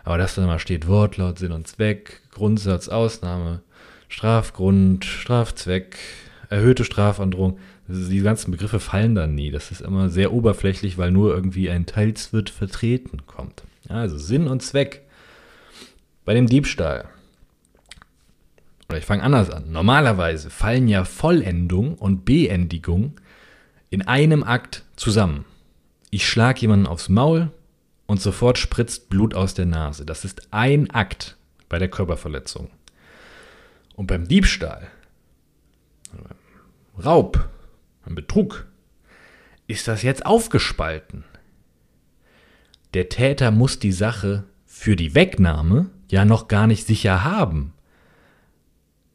Aber 0.05 0.19
dass 0.19 0.35
dann 0.35 0.47
mal 0.47 0.59
steht 0.59 0.89
Wortlaut, 0.89 1.39
Sinn 1.39 1.53
und 1.53 1.69
Zweck, 1.69 2.23
Grundsatz, 2.33 2.89
Ausnahme, 2.89 3.61
Strafgrund, 4.09 5.05
Strafzweck, 5.05 5.99
erhöhte 6.49 6.85
Strafandrohung, 6.85 7.59
die 7.87 8.21
ganzen 8.21 8.51
Begriffe 8.51 8.81
fallen 8.81 9.15
dann 9.15 9.35
nie. 9.35 9.51
Das 9.51 9.71
ist 9.71 9.81
immer 9.81 10.09
sehr 10.11 10.33
oberflächlich, 10.33 10.99
weil 10.99 11.11
nur 11.11 11.35
irgendwie 11.35 11.71
ein 11.71 11.87
Teils 11.87 12.33
wird 12.33 12.51
vertreten 12.51 13.27
kommt. 13.27 13.63
Also 13.89 14.19
Sinn 14.19 14.47
und 14.47 14.63
Zweck. 14.63 15.03
Bei 16.25 16.35
dem 16.35 16.47
Diebstahl. 16.47 17.09
Oder 18.89 18.99
ich 18.99 19.05
fange 19.07 19.23
anders 19.23 19.51
an. 19.51 19.71
Normalerweise 19.71 20.51
fallen 20.51 20.89
ja 20.89 21.05
Vollendung 21.05 21.95
und 21.95 22.25
Beendigung 22.25 23.19
in 23.91 24.03
einem 24.03 24.43
Akt 24.43 24.85
zusammen. 24.97 25.45
Ich 26.11 26.27
schlage 26.27 26.61
jemanden 26.61 26.87
aufs 26.87 27.09
Maul 27.09 27.51
und 28.07 28.21
sofort 28.21 28.59
spritzt 28.59 29.11
Blut 29.11 29.35
aus 29.35 29.55
der 29.55 29.67
Nase. 29.67 30.07
Das 30.07 30.25
ist 30.25 30.53
ein 30.53 30.91
Akt 30.91 31.37
bei 31.69 31.79
der 31.79 31.89
Körperverletzung. 31.89 32.71
Und 33.95 34.07
beim 34.07 34.27
Diebstahl, 34.27 34.89
Raub, 37.03 37.49
ein 38.05 38.15
Betrug, 38.15 38.67
ist 39.67 39.87
das 39.87 40.03
jetzt 40.03 40.25
aufgespalten. 40.25 41.25
Der 42.95 43.11
Täter 43.11 43.51
muss 43.51 43.79
die 43.79 43.93
Sache 43.93 44.45
für 44.65 44.97
die 44.97 45.15
Wegnahme 45.15 45.91
ja 46.09 46.25
noch 46.25 46.49
gar 46.49 46.67
nicht 46.67 46.87
sicher 46.87 47.23
haben. 47.25 47.75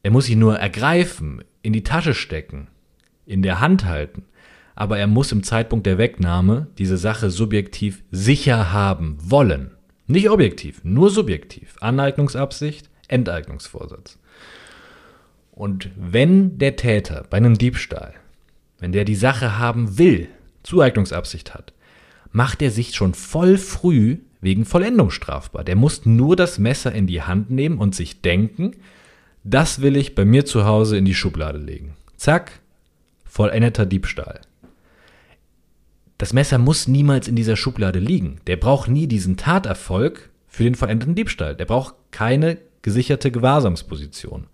Er 0.03 0.11
muss 0.11 0.25
sie 0.25 0.35
nur 0.35 0.59
ergreifen, 0.59 1.43
in 1.63 1.73
die 1.73 1.83
Tasche 1.83 2.13
stecken, 2.13 2.67
in 3.25 3.41
der 3.41 3.59
Hand 3.59 3.85
halten, 3.85 4.25
aber 4.75 4.97
er 4.97 5.07
muss 5.07 5.31
im 5.31 5.43
Zeitpunkt 5.43 5.85
der 5.85 5.97
Wegnahme 5.97 6.67
diese 6.77 6.97
Sache 6.97 7.29
subjektiv 7.29 8.03
sicher 8.11 8.71
haben 8.71 9.17
wollen. 9.19 9.71
Nicht 10.07 10.29
objektiv, 10.29 10.83
nur 10.83 11.09
subjektiv. 11.09 11.75
Aneignungsabsicht, 11.79 12.89
Enteignungsvorsatz. 13.07 14.19
Und 15.51 15.89
wenn 15.95 16.57
der 16.57 16.75
Täter 16.75 17.25
bei 17.29 17.37
einem 17.37 17.57
Diebstahl 17.57 18.15
wenn 18.83 18.91
der 18.91 19.05
die 19.05 19.15
Sache 19.15 19.57
haben 19.57 19.97
will, 19.97 20.27
Zueignungsabsicht 20.63 21.53
hat, 21.53 21.71
macht 22.33 22.61
er 22.61 22.69
sich 22.69 22.95
schon 22.95 23.13
voll 23.13 23.57
früh 23.57 24.17
wegen 24.41 24.65
Vollendung 24.65 25.09
strafbar. 25.09 25.63
Der 25.63 25.77
muss 25.77 26.05
nur 26.05 26.35
das 26.35 26.59
Messer 26.59 26.91
in 26.91 27.07
die 27.07 27.21
Hand 27.21 27.49
nehmen 27.49 27.77
und 27.77 27.95
sich 27.95 28.21
denken, 28.21 28.75
das 29.45 29.81
will 29.81 29.95
ich 29.95 30.15
bei 30.15 30.25
mir 30.25 30.45
zu 30.45 30.65
Hause 30.65 30.97
in 30.97 31.05
die 31.05 31.13
Schublade 31.13 31.59
legen. 31.59 31.93
Zack, 32.17 32.59
vollendeter 33.23 33.85
Diebstahl. 33.85 34.41
Das 36.23 36.31
Messer 36.31 36.57
muss 36.57 36.87
niemals 36.87 37.27
in 37.27 37.35
dieser 37.35 37.57
Schublade 37.57 37.99
liegen. 37.99 38.39
Der 38.47 38.55
braucht 38.55 38.89
nie 38.89 39.07
diesen 39.07 39.35
Taterfolg 39.35 40.29
für 40.47 40.63
den 40.63 40.73
vollendeten 40.73 41.15
Diebstahl. 41.15 41.53
Der 41.53 41.65
braucht 41.65 41.95
keine 42.11 42.59
gesicherte 42.81 43.29
Gewahrsamsposition. 43.29 44.47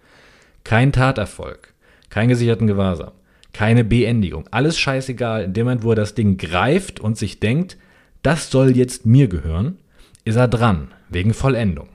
Kein 0.64 0.92
Taterfolg. 0.92 1.76
Keinen 2.10 2.30
gesicherten 2.30 2.66
Gewahrsam 2.66 3.12
keine 3.54 3.84
Beendigung. 3.84 4.48
Alles 4.50 4.80
scheißegal. 4.80 5.44
In 5.44 5.54
dem 5.54 5.66
Moment, 5.66 5.84
wo 5.84 5.92
er 5.92 5.96
das 5.96 6.16
Ding 6.16 6.38
greift 6.38 7.00
und 7.00 7.20
sich 7.20 7.40
denkt, 7.40 7.78
das 8.24 8.50
soll 8.50 8.76
jetzt 8.76 9.06
mir 9.06 9.28
gehören, 9.28 9.78
ist 10.26 10.38
er 10.38 10.48
dran, 10.48 10.88
wegen 11.10 11.36
Vollendung. 11.36 11.90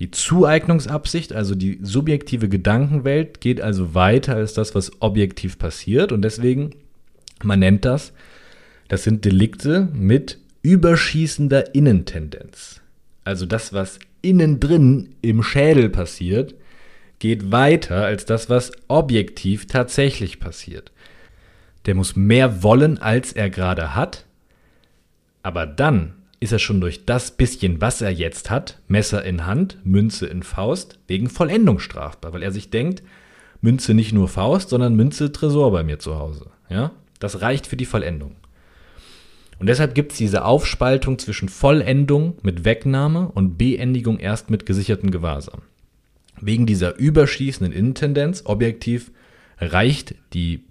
Die 0.00 0.10
Zueignungsabsicht, 0.10 1.32
also 1.32 1.54
die 1.54 1.78
subjektive 1.82 2.48
Gedankenwelt, 2.48 3.40
geht 3.40 3.60
also 3.60 3.94
weiter 3.94 4.34
als 4.36 4.54
das, 4.54 4.74
was 4.74 5.00
objektiv 5.00 5.58
passiert. 5.58 6.10
Und 6.10 6.22
deswegen, 6.22 6.74
man 7.44 7.60
nennt 7.60 7.84
das, 7.84 8.12
das 8.88 9.04
sind 9.04 9.24
Delikte 9.24 9.88
mit 9.92 10.38
überschießender 10.62 11.74
Innentendenz. 11.74 12.80
Also 13.24 13.46
das, 13.46 13.72
was 13.72 13.98
innen 14.22 14.60
drin 14.60 15.14
im 15.22 15.42
Schädel 15.42 15.88
passiert, 15.88 16.54
geht 17.18 17.52
weiter 17.52 18.04
als 18.04 18.24
das, 18.24 18.50
was 18.50 18.72
objektiv 18.88 19.66
tatsächlich 19.66 20.40
passiert. 20.40 20.90
Der 21.86 21.94
muss 21.94 22.16
mehr 22.16 22.62
wollen, 22.62 22.98
als 22.98 23.32
er 23.32 23.48
gerade 23.50 23.94
hat, 23.94 24.24
aber 25.42 25.66
dann 25.66 26.14
ist 26.40 26.52
er 26.52 26.58
schon 26.58 26.80
durch 26.80 27.04
das 27.04 27.32
bisschen, 27.32 27.80
was 27.80 28.00
er 28.00 28.10
jetzt 28.10 28.50
hat, 28.50 28.78
Messer 28.88 29.24
in 29.24 29.46
Hand, 29.46 29.78
Münze 29.84 30.26
in 30.26 30.42
Faust, 30.42 30.98
wegen 31.06 31.28
Vollendung 31.28 31.78
strafbar, 31.78 32.32
weil 32.32 32.42
er 32.42 32.52
sich 32.52 32.70
denkt, 32.70 33.02
Münze 33.60 33.92
nicht 33.92 34.12
nur 34.12 34.28
Faust, 34.28 34.70
sondern 34.70 34.94
Münze 34.94 35.32
Tresor 35.32 35.70
bei 35.70 35.82
mir 35.82 35.98
zu 35.98 36.18
Hause. 36.18 36.46
Ja? 36.70 36.92
Das 37.20 37.40
reicht 37.40 37.68
für 37.68 37.76
die 37.76 37.86
Vollendung. 37.86 38.34
Und 39.60 39.68
deshalb 39.68 39.94
gibt 39.94 40.12
es 40.12 40.18
diese 40.18 40.44
Aufspaltung 40.44 41.18
zwischen 41.18 41.50
Vollendung 41.50 42.38
mit 42.42 42.64
Wegnahme 42.64 43.28
und 43.28 43.58
Beendigung 43.58 44.18
erst 44.18 44.50
mit 44.50 44.64
gesicherten 44.66 45.10
Gewahrsam. 45.10 45.62
Wegen 46.40 46.64
dieser 46.64 46.98
überschießenden 46.98 47.72
Innentendenz, 47.72 48.42
objektiv 48.46 49.12
reicht 49.58 50.14
die 50.32 50.64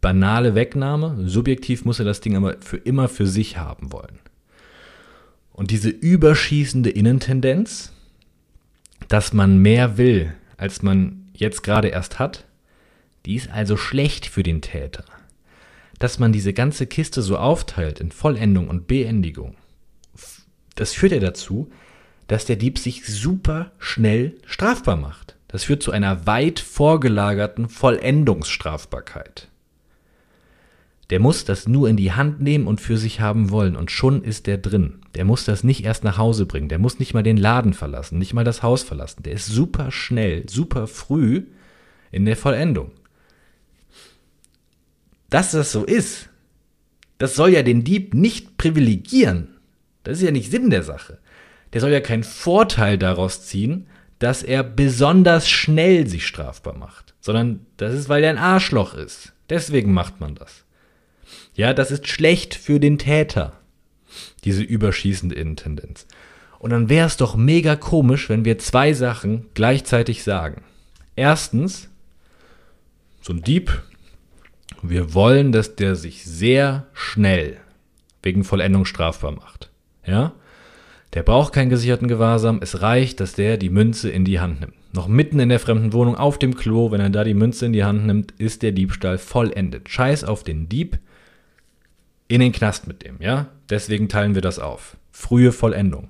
banale 0.00 0.56
Wegnahme, 0.56 1.16
subjektiv 1.28 1.84
muss 1.84 2.00
er 2.00 2.04
das 2.04 2.20
Ding 2.20 2.36
aber 2.36 2.56
für 2.60 2.76
immer 2.76 3.08
für 3.08 3.26
sich 3.26 3.56
haben 3.56 3.92
wollen. 3.92 4.18
Und 5.52 5.70
diese 5.70 5.88
überschießende 5.88 6.90
Innentendenz, 6.90 7.92
dass 9.06 9.32
man 9.32 9.58
mehr 9.58 9.96
will, 9.96 10.34
als 10.56 10.82
man 10.82 11.28
jetzt 11.32 11.62
gerade 11.62 11.88
erst 11.88 12.18
hat, 12.18 12.44
die 13.24 13.36
ist 13.36 13.50
also 13.50 13.76
schlecht 13.76 14.26
für 14.26 14.42
den 14.42 14.60
Täter. 14.60 15.04
Dass 15.98 16.18
man 16.18 16.32
diese 16.32 16.52
ganze 16.52 16.86
Kiste 16.86 17.22
so 17.22 17.38
aufteilt 17.38 18.00
in 18.00 18.10
Vollendung 18.10 18.68
und 18.68 18.86
Beendigung, 18.86 19.54
das 20.74 20.92
führt 20.92 21.12
ja 21.12 21.20
dazu, 21.20 21.70
dass 22.26 22.46
der 22.46 22.56
Dieb 22.56 22.78
sich 22.78 23.06
super 23.06 23.72
schnell 23.78 24.34
strafbar 24.46 24.96
macht. 24.96 25.36
Das 25.48 25.64
führt 25.64 25.82
zu 25.82 25.92
einer 25.92 26.26
weit 26.26 26.58
vorgelagerten 26.58 27.68
Vollendungsstrafbarkeit. 27.68 29.48
Der 31.10 31.20
muss 31.20 31.44
das 31.44 31.68
nur 31.68 31.88
in 31.88 31.96
die 31.96 32.12
Hand 32.12 32.40
nehmen 32.40 32.66
und 32.66 32.80
für 32.80 32.96
sich 32.96 33.20
haben 33.20 33.50
wollen 33.50 33.76
und 33.76 33.90
schon 33.90 34.24
ist 34.24 34.46
der 34.46 34.58
drin. 34.58 35.00
Der 35.14 35.24
muss 35.24 35.44
das 35.44 35.62
nicht 35.62 35.84
erst 35.84 36.02
nach 36.02 36.18
Hause 36.18 36.46
bringen, 36.46 36.68
der 36.68 36.78
muss 36.78 36.98
nicht 36.98 37.14
mal 37.14 37.22
den 37.22 37.36
Laden 37.36 37.74
verlassen, 37.74 38.18
nicht 38.18 38.32
mal 38.32 38.42
das 38.42 38.62
Haus 38.62 38.82
verlassen. 38.82 39.22
Der 39.22 39.34
ist 39.34 39.46
super 39.46 39.90
schnell, 39.90 40.48
super 40.48 40.86
früh 40.86 41.44
in 42.10 42.24
der 42.24 42.36
Vollendung. 42.36 42.90
Dass 45.30 45.52
das 45.52 45.72
so 45.72 45.84
ist, 45.84 46.28
das 47.18 47.34
soll 47.34 47.50
ja 47.50 47.62
den 47.62 47.84
Dieb 47.84 48.14
nicht 48.14 48.56
privilegieren. 48.56 49.48
Das 50.02 50.18
ist 50.18 50.24
ja 50.24 50.30
nicht 50.30 50.50
Sinn 50.50 50.70
der 50.70 50.82
Sache. 50.82 51.18
Der 51.72 51.80
soll 51.80 51.90
ja 51.90 52.00
keinen 52.00 52.24
Vorteil 52.24 52.98
daraus 52.98 53.46
ziehen, 53.46 53.86
dass 54.18 54.42
er 54.42 54.62
besonders 54.62 55.48
schnell 55.48 56.06
sich 56.06 56.26
strafbar 56.26 56.76
macht, 56.76 57.14
sondern 57.20 57.66
das 57.76 57.94
ist, 57.94 58.08
weil 58.08 58.24
er 58.24 58.30
ein 58.30 58.38
Arschloch 58.38 58.94
ist. 58.94 59.32
Deswegen 59.50 59.92
macht 59.92 60.20
man 60.20 60.34
das. 60.34 60.64
Ja, 61.54 61.74
das 61.74 61.90
ist 61.90 62.08
schlecht 62.08 62.54
für 62.54 62.80
den 62.80 62.98
Täter, 62.98 63.52
diese 64.44 64.62
überschießende 64.62 65.34
Innentendenz. 65.34 66.06
Und 66.58 66.70
dann 66.70 66.88
wäre 66.88 67.06
es 67.06 67.16
doch 67.16 67.36
mega 67.36 67.76
komisch, 67.76 68.28
wenn 68.28 68.44
wir 68.44 68.58
zwei 68.58 68.94
Sachen 68.94 69.46
gleichzeitig 69.54 70.22
sagen. 70.24 70.62
Erstens, 71.16 71.90
so 73.20 73.32
ein 73.32 73.42
Dieb, 73.42 73.82
wir 74.82 75.14
wollen, 75.14 75.52
dass 75.52 75.76
der 75.76 75.96
sich 75.96 76.24
sehr 76.24 76.86
schnell 76.92 77.58
wegen 78.22 78.44
Vollendung 78.44 78.84
strafbar 78.84 79.32
macht. 79.32 79.70
Ja? 80.06 80.32
Der 81.12 81.22
braucht 81.22 81.52
keinen 81.52 81.70
gesicherten 81.70 82.08
Gewahrsam. 82.08 82.58
Es 82.60 82.82
reicht, 82.82 83.20
dass 83.20 83.34
der 83.34 83.56
die 83.56 83.70
Münze 83.70 84.10
in 84.10 84.24
die 84.24 84.40
Hand 84.40 84.60
nimmt. 84.60 84.74
Noch 84.92 85.08
mitten 85.08 85.40
in 85.40 85.48
der 85.48 85.60
fremden 85.60 85.92
Wohnung 85.92 86.16
auf 86.16 86.38
dem 86.38 86.56
Klo, 86.56 86.90
wenn 86.90 87.00
er 87.00 87.10
da 87.10 87.24
die 87.24 87.34
Münze 87.34 87.66
in 87.66 87.72
die 87.72 87.84
Hand 87.84 88.06
nimmt, 88.06 88.32
ist 88.38 88.62
der 88.62 88.72
Diebstahl 88.72 89.18
vollendet. 89.18 89.88
Scheiß 89.88 90.24
auf 90.24 90.44
den 90.44 90.68
Dieb 90.68 90.98
in 92.28 92.40
den 92.40 92.52
Knast 92.52 92.86
mit 92.86 93.04
dem, 93.04 93.16
ja? 93.20 93.48
Deswegen 93.70 94.08
teilen 94.08 94.34
wir 94.34 94.42
das 94.42 94.58
auf. 94.58 94.96
Frühe 95.10 95.52
Vollendung. 95.52 96.08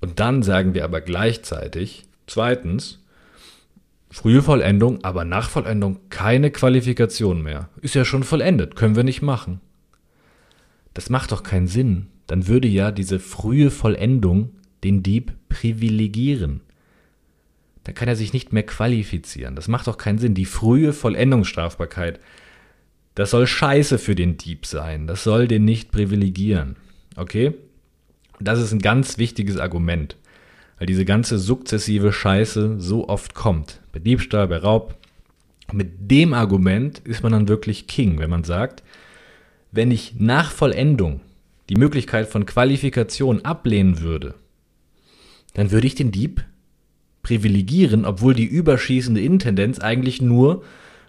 Und 0.00 0.20
dann 0.20 0.42
sagen 0.42 0.74
wir 0.74 0.84
aber 0.84 1.00
gleichzeitig, 1.00 2.04
zweitens, 2.26 3.01
frühe 4.12 4.42
Vollendung, 4.42 5.02
aber 5.02 5.24
nach 5.24 5.50
Vollendung 5.50 5.98
keine 6.10 6.50
Qualifikation 6.50 7.42
mehr. 7.42 7.68
Ist 7.80 7.94
ja 7.94 8.04
schon 8.04 8.22
vollendet, 8.22 8.76
können 8.76 8.96
wir 8.96 9.04
nicht 9.04 9.22
machen. 9.22 9.60
Das 10.94 11.10
macht 11.10 11.32
doch 11.32 11.42
keinen 11.42 11.66
Sinn. 11.66 12.06
Dann 12.26 12.46
würde 12.46 12.68
ja 12.68 12.90
diese 12.92 13.18
frühe 13.18 13.70
Vollendung 13.70 14.50
den 14.84 15.02
Dieb 15.02 15.32
privilegieren. 15.48 16.60
Da 17.84 17.92
kann 17.92 18.08
er 18.08 18.16
sich 18.16 18.32
nicht 18.32 18.52
mehr 18.52 18.62
qualifizieren. 18.62 19.56
Das 19.56 19.66
macht 19.66 19.88
doch 19.88 19.98
keinen 19.98 20.18
Sinn. 20.18 20.34
Die 20.34 20.44
frühe 20.44 20.92
Vollendungsstrafbarkeit 20.92 22.20
das 23.14 23.30
soll 23.30 23.46
scheiße 23.46 23.98
für 23.98 24.14
den 24.14 24.36
Dieb 24.36 24.66
sein. 24.66 25.06
Das 25.06 25.24
soll 25.24 25.46
den 25.46 25.64
nicht 25.64 25.92
privilegieren. 25.92 26.76
Okay? 27.16 27.54
Das 28.40 28.58
ist 28.58 28.72
ein 28.72 28.80
ganz 28.80 29.18
wichtiges 29.18 29.58
Argument. 29.58 30.16
Weil 30.82 30.86
diese 30.86 31.04
ganze 31.04 31.38
sukzessive 31.38 32.12
Scheiße 32.12 32.80
so 32.80 33.08
oft 33.08 33.34
kommt. 33.34 33.78
Bei 33.92 34.00
Diebstahl, 34.00 34.48
bei 34.48 34.56
Raub. 34.56 34.96
Mit 35.72 36.10
dem 36.10 36.34
Argument 36.34 36.98
ist 37.04 37.22
man 37.22 37.30
dann 37.30 37.46
wirklich 37.46 37.86
King, 37.86 38.18
wenn 38.18 38.30
man 38.30 38.42
sagt, 38.42 38.82
wenn 39.70 39.92
ich 39.92 40.14
nach 40.18 40.50
Vollendung 40.50 41.20
die 41.68 41.76
Möglichkeit 41.76 42.26
von 42.26 42.46
Qualifikation 42.46 43.44
ablehnen 43.44 44.00
würde, 44.00 44.34
dann 45.54 45.70
würde 45.70 45.86
ich 45.86 45.94
den 45.94 46.10
Dieb 46.10 46.44
privilegieren, 47.22 48.04
obwohl 48.04 48.34
die 48.34 48.46
überschießende 48.46 49.20
Intendenz 49.20 49.78
eigentlich 49.78 50.20
nur 50.20 50.64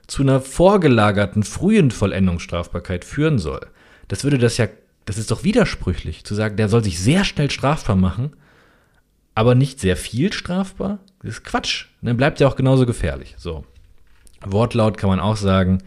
zu 0.05 0.21
einer 0.21 0.39
vorgelagerten 0.39 1.41
frühen 1.41 1.89
Vollendungsstrafbarkeit 1.89 3.05
führen 3.05 3.39
soll. 3.39 3.65
Das 4.07 4.23
würde 4.23 4.37
das 4.37 4.57
ja, 4.57 4.67
das 5.05 5.17
ist 5.17 5.31
doch 5.31 5.43
widersprüchlich, 5.43 6.25
zu 6.25 6.35
sagen, 6.35 6.57
der 6.57 6.69
soll 6.69 6.83
sich 6.83 6.99
sehr 6.99 7.23
schnell 7.23 7.49
strafbar 7.49 7.95
machen, 7.95 8.33
aber 9.35 9.55
nicht 9.55 9.79
sehr 9.79 9.97
viel 9.97 10.31
strafbar. 10.33 10.99
Das 11.21 11.35
ist 11.35 11.43
Quatsch. 11.43 11.85
Dann 12.01 12.17
bleibt 12.17 12.39
ja 12.39 12.47
auch 12.47 12.55
genauso 12.55 12.85
gefährlich. 12.85 13.35
So. 13.37 13.65
Wortlaut 14.45 14.97
kann 14.97 15.09
man 15.09 15.19
auch 15.19 15.37
sagen, 15.37 15.79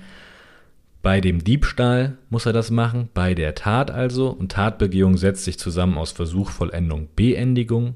bei 1.02 1.20
dem 1.20 1.44
Diebstahl 1.44 2.18
muss 2.30 2.46
er 2.46 2.52
das 2.52 2.70
machen, 2.70 3.11
bei 3.14 3.35
der 3.35 3.54
Tat 3.54 3.90
also. 3.90 4.30
Und 4.30 4.52
Tatbegehung 4.52 5.16
setzt 5.16 5.44
sich 5.44 5.59
zusammen 5.59 5.98
aus 5.98 6.12
Versuch, 6.12 6.50
Vollendung, 6.50 7.09
Beendigung. 7.14 7.94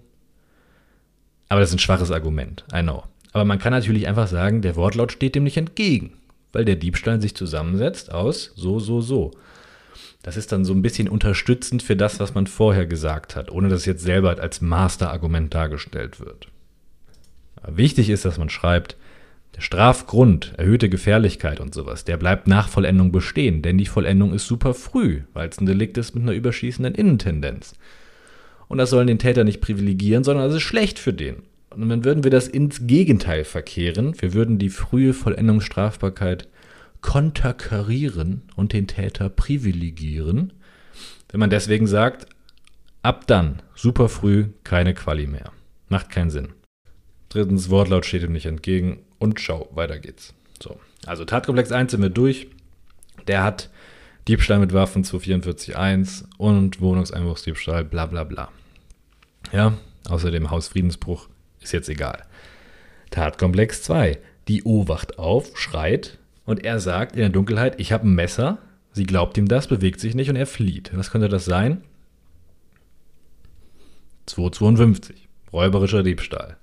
Aber 1.48 1.60
das 1.60 1.70
ist 1.70 1.76
ein 1.76 1.80
schwaches 1.80 2.12
Argument. 2.12 2.64
I 2.72 2.82
know. 2.82 3.02
Aber 3.32 3.44
man 3.44 3.58
kann 3.58 3.72
natürlich 3.72 4.06
einfach 4.06 4.28
sagen, 4.28 4.62
der 4.62 4.76
Wortlaut 4.76 5.12
steht 5.12 5.34
dem 5.34 5.44
nicht 5.44 5.56
entgegen, 5.56 6.12
weil 6.52 6.64
der 6.64 6.76
Diebstahl 6.76 7.20
sich 7.20 7.34
zusammensetzt 7.34 8.12
aus 8.12 8.52
so, 8.54 8.78
so, 8.78 9.00
so. 9.00 9.32
Das 10.22 10.36
ist 10.36 10.52
dann 10.52 10.64
so 10.64 10.74
ein 10.74 10.82
bisschen 10.82 11.08
unterstützend 11.08 11.82
für 11.82 11.96
das, 11.96 12.20
was 12.20 12.34
man 12.34 12.46
vorher 12.46 12.86
gesagt 12.86 13.36
hat, 13.36 13.50
ohne 13.50 13.68
dass 13.68 13.80
es 13.80 13.86
jetzt 13.86 14.02
selber 14.02 14.38
als 14.38 14.60
Masterargument 14.60 15.54
dargestellt 15.54 16.20
wird. 16.20 16.48
Wichtig 17.66 18.10
ist, 18.10 18.24
dass 18.24 18.38
man 18.38 18.50
schreibt, 18.50 18.96
der 19.56 19.62
Strafgrund, 19.62 20.52
erhöhte 20.56 20.88
Gefährlichkeit 20.88 21.58
und 21.58 21.74
sowas, 21.74 22.04
der 22.04 22.16
bleibt 22.16 22.46
nach 22.46 22.68
Vollendung 22.68 23.12
bestehen, 23.12 23.62
denn 23.62 23.78
die 23.78 23.86
Vollendung 23.86 24.32
ist 24.32 24.46
super 24.46 24.74
früh, 24.74 25.22
weil 25.32 25.48
es 25.48 25.60
ein 25.60 25.66
Delikt 25.66 25.98
ist 25.98 26.14
mit 26.14 26.22
einer 26.22 26.32
überschießenden 26.32 26.94
Innentendenz. 26.94 27.74
Und 28.68 28.78
das 28.78 28.90
sollen 28.90 29.08
den 29.08 29.18
Täter 29.18 29.42
nicht 29.42 29.60
privilegieren, 29.60 30.22
sondern 30.22 30.48
es 30.48 30.54
ist 30.54 30.62
schlecht 30.62 30.98
für 30.98 31.12
den. 31.12 31.42
Und 31.70 31.88
dann 31.88 32.04
würden 32.04 32.24
wir 32.24 32.30
das 32.30 32.46
ins 32.46 32.86
Gegenteil 32.86 33.44
verkehren. 33.44 34.14
Wir 34.20 34.34
würden 34.34 34.58
die 34.58 34.70
frühe 34.70 35.12
Vollendungsstrafbarkeit 35.12 36.48
konterkarieren 37.00 38.42
und 38.56 38.72
den 38.72 38.86
Täter 38.86 39.28
privilegieren, 39.28 40.52
wenn 41.30 41.40
man 41.40 41.50
deswegen 41.50 41.86
sagt, 41.86 42.26
ab 43.02 43.26
dann, 43.26 43.62
super 43.74 44.08
früh, 44.08 44.48
keine 44.64 44.94
Quali 44.94 45.26
mehr. 45.26 45.52
Macht 45.88 46.10
keinen 46.10 46.30
Sinn. 46.30 46.48
Drittens, 47.28 47.70
Wortlaut 47.70 48.06
steht 48.06 48.22
ihm 48.22 48.32
nicht 48.32 48.46
entgegen 48.46 49.04
und 49.18 49.40
schau, 49.40 49.68
weiter 49.72 49.98
geht's. 49.98 50.34
So, 50.62 50.80
also 51.06 51.24
Tatkomplex 51.24 51.72
1 51.72 51.92
sind 51.92 52.02
wir 52.02 52.10
durch. 52.10 52.48
Der 53.26 53.44
hat 53.44 53.70
Diebstahl 54.28 54.58
mit 54.58 54.72
Waffen 54.72 55.04
244.1 55.04 56.24
und 56.36 56.80
Wohnungseinbruchsdiebstahl, 56.80 57.84
bla 57.84 58.06
bla 58.06 58.24
bla. 58.24 58.50
Ja, 59.52 59.74
außerdem 60.08 60.50
Hausfriedensbruch 60.50 61.28
ist 61.60 61.72
jetzt 61.72 61.88
egal. 61.88 62.24
Tatkomplex 63.10 63.82
2. 63.82 64.18
Die 64.48 64.64
O 64.64 64.88
wacht 64.88 65.18
auf, 65.18 65.56
schreit 65.58 66.19
und 66.50 66.64
er 66.64 66.80
sagt 66.80 67.14
in 67.14 67.20
der 67.20 67.30
Dunkelheit, 67.30 67.80
ich 67.80 67.92
habe 67.92 68.06
ein 68.06 68.14
Messer. 68.14 68.58
Sie 68.92 69.04
glaubt 69.04 69.38
ihm 69.38 69.48
das, 69.48 69.68
bewegt 69.68 70.00
sich 70.00 70.14
nicht 70.14 70.28
und 70.30 70.36
er 70.36 70.46
flieht. 70.46 70.90
Was 70.94 71.10
könnte 71.10 71.28
das 71.28 71.44
sein? 71.44 71.82
252. 74.26 75.28
Räuberischer 75.52 76.02
Diebstahl. 76.02 76.56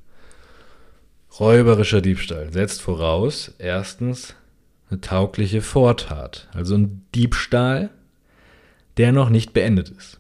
Räuberischer 1.40 2.02
Diebstahl 2.02 2.52
setzt 2.52 2.82
voraus, 2.82 3.54
erstens, 3.58 4.36
eine 4.90 5.02
taugliche 5.02 5.62
Vortat. 5.62 6.48
Also 6.54 6.76
ein 6.76 7.06
Diebstahl, 7.14 7.90
der 8.98 9.12
noch 9.12 9.30
nicht 9.30 9.54
beendet 9.54 9.90
ist. 9.90 10.20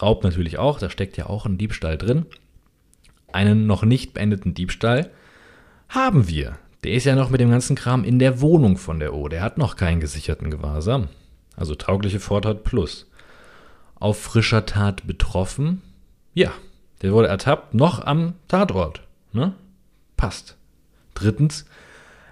Raub 0.00 0.24
natürlich 0.24 0.58
auch, 0.58 0.78
da 0.78 0.88
steckt 0.88 1.16
ja 1.16 1.26
auch 1.26 1.44
ein 1.46 1.58
Diebstahl 1.58 1.98
drin 1.98 2.26
einen 3.36 3.66
noch 3.66 3.84
nicht 3.84 4.14
beendeten 4.14 4.54
Diebstahl 4.54 5.10
Haben 5.88 6.26
wir. 6.28 6.58
Der 6.84 6.92
ist 6.92 7.04
ja 7.04 7.14
noch 7.14 7.30
mit 7.30 7.40
dem 7.40 7.50
ganzen 7.50 7.76
Kram 7.76 8.04
in 8.04 8.18
der 8.18 8.40
Wohnung 8.40 8.76
von 8.76 9.00
der 9.00 9.14
O. 9.14 9.28
Der 9.28 9.42
hat 9.42 9.58
noch 9.58 9.76
keinen 9.76 10.00
gesicherten 10.00 10.50
Gewahrsam. 10.50 11.08
Also 11.56 11.74
taugliche 11.74 12.20
Vortat 12.20 12.64
plus. 12.64 13.10
Auf 13.94 14.20
frischer 14.20 14.66
Tat 14.66 15.06
betroffen? 15.06 15.82
Ja, 16.34 16.52
der 17.02 17.12
wurde 17.12 17.28
ertappt, 17.28 17.74
noch 17.74 18.04
am 18.04 18.34
Tatort. 18.46 19.02
Ne? 19.32 19.54
Passt. 20.16 20.56
Drittens, 21.14 21.64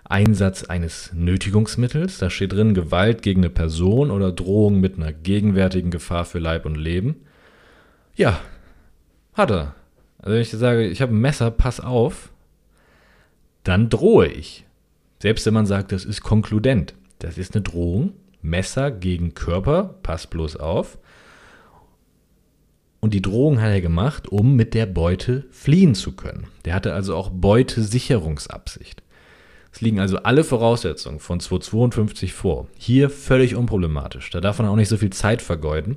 Einsatz 0.04 0.64
eines 0.64 1.12
Nötigungsmittels. 1.14 2.18
Da 2.18 2.28
steht 2.28 2.52
drin 2.52 2.74
Gewalt 2.74 3.22
gegen 3.22 3.40
eine 3.40 3.50
Person 3.50 4.10
oder 4.10 4.30
Drohung 4.30 4.80
mit 4.80 4.96
einer 4.96 5.12
gegenwärtigen 5.12 5.90
Gefahr 5.90 6.26
für 6.26 6.38
Leib 6.38 6.66
und 6.66 6.76
Leben. 6.76 7.16
Ja, 8.14 8.38
hat 9.32 9.50
er. 9.50 9.74
Also 10.18 10.34
wenn 10.34 10.42
ich 10.42 10.50
sage, 10.50 10.86
ich 10.86 11.00
habe 11.02 11.14
ein 11.14 11.20
Messer, 11.20 11.50
pass 11.50 11.80
auf, 11.80 12.30
dann 13.64 13.88
drohe 13.88 14.28
ich. 14.28 14.64
Selbst 15.20 15.46
wenn 15.46 15.54
man 15.54 15.66
sagt, 15.66 15.92
das 15.92 16.04
ist 16.04 16.20
konkludent. 16.20 16.94
Das 17.18 17.38
ist 17.38 17.54
eine 17.54 17.62
Drohung. 17.62 18.12
Messer 18.42 18.90
gegen 18.90 19.34
Körper, 19.34 19.98
pass 20.02 20.26
bloß 20.26 20.56
auf. 20.56 20.98
Und 23.00 23.14
die 23.14 23.22
Drohung 23.22 23.60
hat 23.60 23.70
er 23.70 23.80
gemacht, 23.80 24.28
um 24.28 24.54
mit 24.54 24.74
der 24.74 24.86
Beute 24.86 25.44
fliehen 25.50 25.94
zu 25.94 26.12
können. 26.12 26.46
Der 26.64 26.74
hatte 26.74 26.94
also 26.94 27.16
auch 27.16 27.30
Beutesicherungsabsicht. 27.30 29.02
Es 29.72 29.80
liegen 29.80 29.98
also 29.98 30.18
alle 30.18 30.44
Voraussetzungen 30.44 31.18
von 31.18 31.40
252 31.40 32.32
vor. 32.32 32.68
Hier 32.78 33.10
völlig 33.10 33.56
unproblematisch. 33.56 34.30
Da 34.30 34.40
darf 34.40 34.58
man 34.58 34.68
auch 34.68 34.76
nicht 34.76 34.88
so 34.88 34.96
viel 34.96 35.10
Zeit 35.10 35.42
vergeuden, 35.42 35.96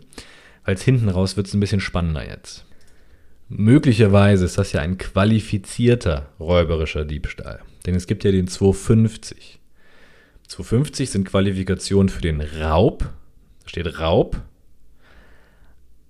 weil 0.66 0.76
es 0.76 0.82
hinten 0.82 1.10
raus 1.10 1.38
wird 1.38 1.48
es 1.48 1.54
ein 1.54 1.60
bisschen 1.60 1.80
spannender 1.80 2.28
jetzt. 2.28 2.67
Möglicherweise 3.50 4.46
ist 4.46 4.58
das 4.58 4.74
ja 4.74 4.82
ein 4.82 4.98
qualifizierter 4.98 6.30
räuberischer 6.40 7.06
Diebstahl. 7.06 7.62
Denn 7.86 7.96
es 7.96 8.06
gibt 8.06 8.26
ja 8.26 8.32
den 8.32 8.48
250. 8.48 9.60
250 10.48 11.10
sind 11.10 11.26
Qualifikationen 11.26 12.10
für 12.10 12.22
den 12.22 12.42
Raub. 12.42 13.10
Da 13.64 13.70
steht 13.70 14.00
Raub. 14.00 14.42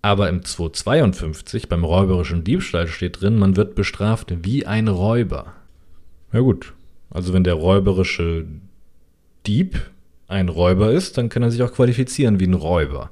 Aber 0.01 0.29
im 0.29 0.43
252 0.43 1.69
beim 1.69 1.83
räuberischen 1.83 2.43
Diebstahl 2.43 2.87
steht 2.87 3.21
drin, 3.21 3.37
man 3.37 3.55
wird 3.55 3.75
bestraft 3.75 4.33
wie 4.43 4.65
ein 4.65 4.87
Räuber. 4.87 5.53
Ja 6.31 6.39
gut, 6.39 6.73
also 7.09 7.33
wenn 7.33 7.43
der 7.43 7.55
räuberische 7.55 8.45
Dieb 9.45 9.79
ein 10.27 10.49
Räuber 10.49 10.91
ist, 10.91 11.17
dann 11.17 11.29
kann 11.29 11.43
er 11.43 11.51
sich 11.51 11.61
auch 11.63 11.73
qualifizieren 11.73 12.39
wie 12.39 12.47
ein 12.47 12.53
Räuber. 12.53 13.11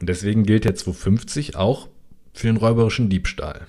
Und 0.00 0.08
deswegen 0.08 0.44
gilt 0.44 0.64
der 0.64 0.74
250 0.74 1.56
auch 1.56 1.88
für 2.38 2.46
den 2.46 2.56
räuberischen 2.56 3.08
Diebstahl. 3.08 3.66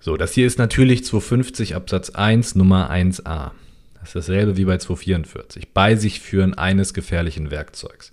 So, 0.00 0.16
das 0.16 0.32
hier 0.32 0.46
ist 0.46 0.58
natürlich 0.58 1.04
250 1.04 1.74
Absatz 1.74 2.10
1 2.10 2.56
Nummer 2.56 2.90
1a. 2.90 3.52
Das 3.94 4.08
ist 4.08 4.16
dasselbe 4.16 4.56
wie 4.56 4.66
bei 4.66 4.76
244. 4.76 5.72
Bei 5.72 5.96
sich 5.96 6.20
führen 6.20 6.54
eines 6.54 6.92
gefährlichen 6.92 7.50
Werkzeugs. 7.50 8.12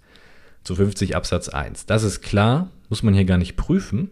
250 0.64 1.16
Absatz 1.16 1.50
1. 1.50 1.86
Das 1.86 2.04
ist 2.04 2.22
klar, 2.22 2.70
muss 2.88 3.04
man 3.04 3.14
hier 3.14 3.26
gar 3.26 3.38
nicht 3.38 3.58
prüfen. 3.58 4.12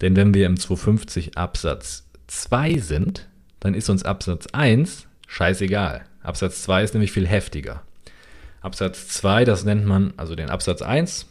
Denn 0.00 0.16
wenn 0.16 0.34
wir 0.34 0.46
im 0.46 0.58
250 0.58 1.38
Absatz 1.38 2.04
2 2.26 2.78
sind, 2.78 3.28
dann 3.60 3.74
ist 3.74 3.88
uns 3.88 4.02
Absatz 4.02 4.48
1 4.48 5.06
scheißegal. 5.28 6.04
Absatz 6.22 6.62
2 6.62 6.84
ist 6.84 6.94
nämlich 6.94 7.12
viel 7.12 7.26
heftiger. 7.26 7.82
Absatz 8.60 9.08
2, 9.08 9.44
das 9.44 9.64
nennt 9.64 9.86
man, 9.86 10.12
also 10.16 10.34
den 10.34 10.50
Absatz 10.50 10.82
1, 10.82 11.26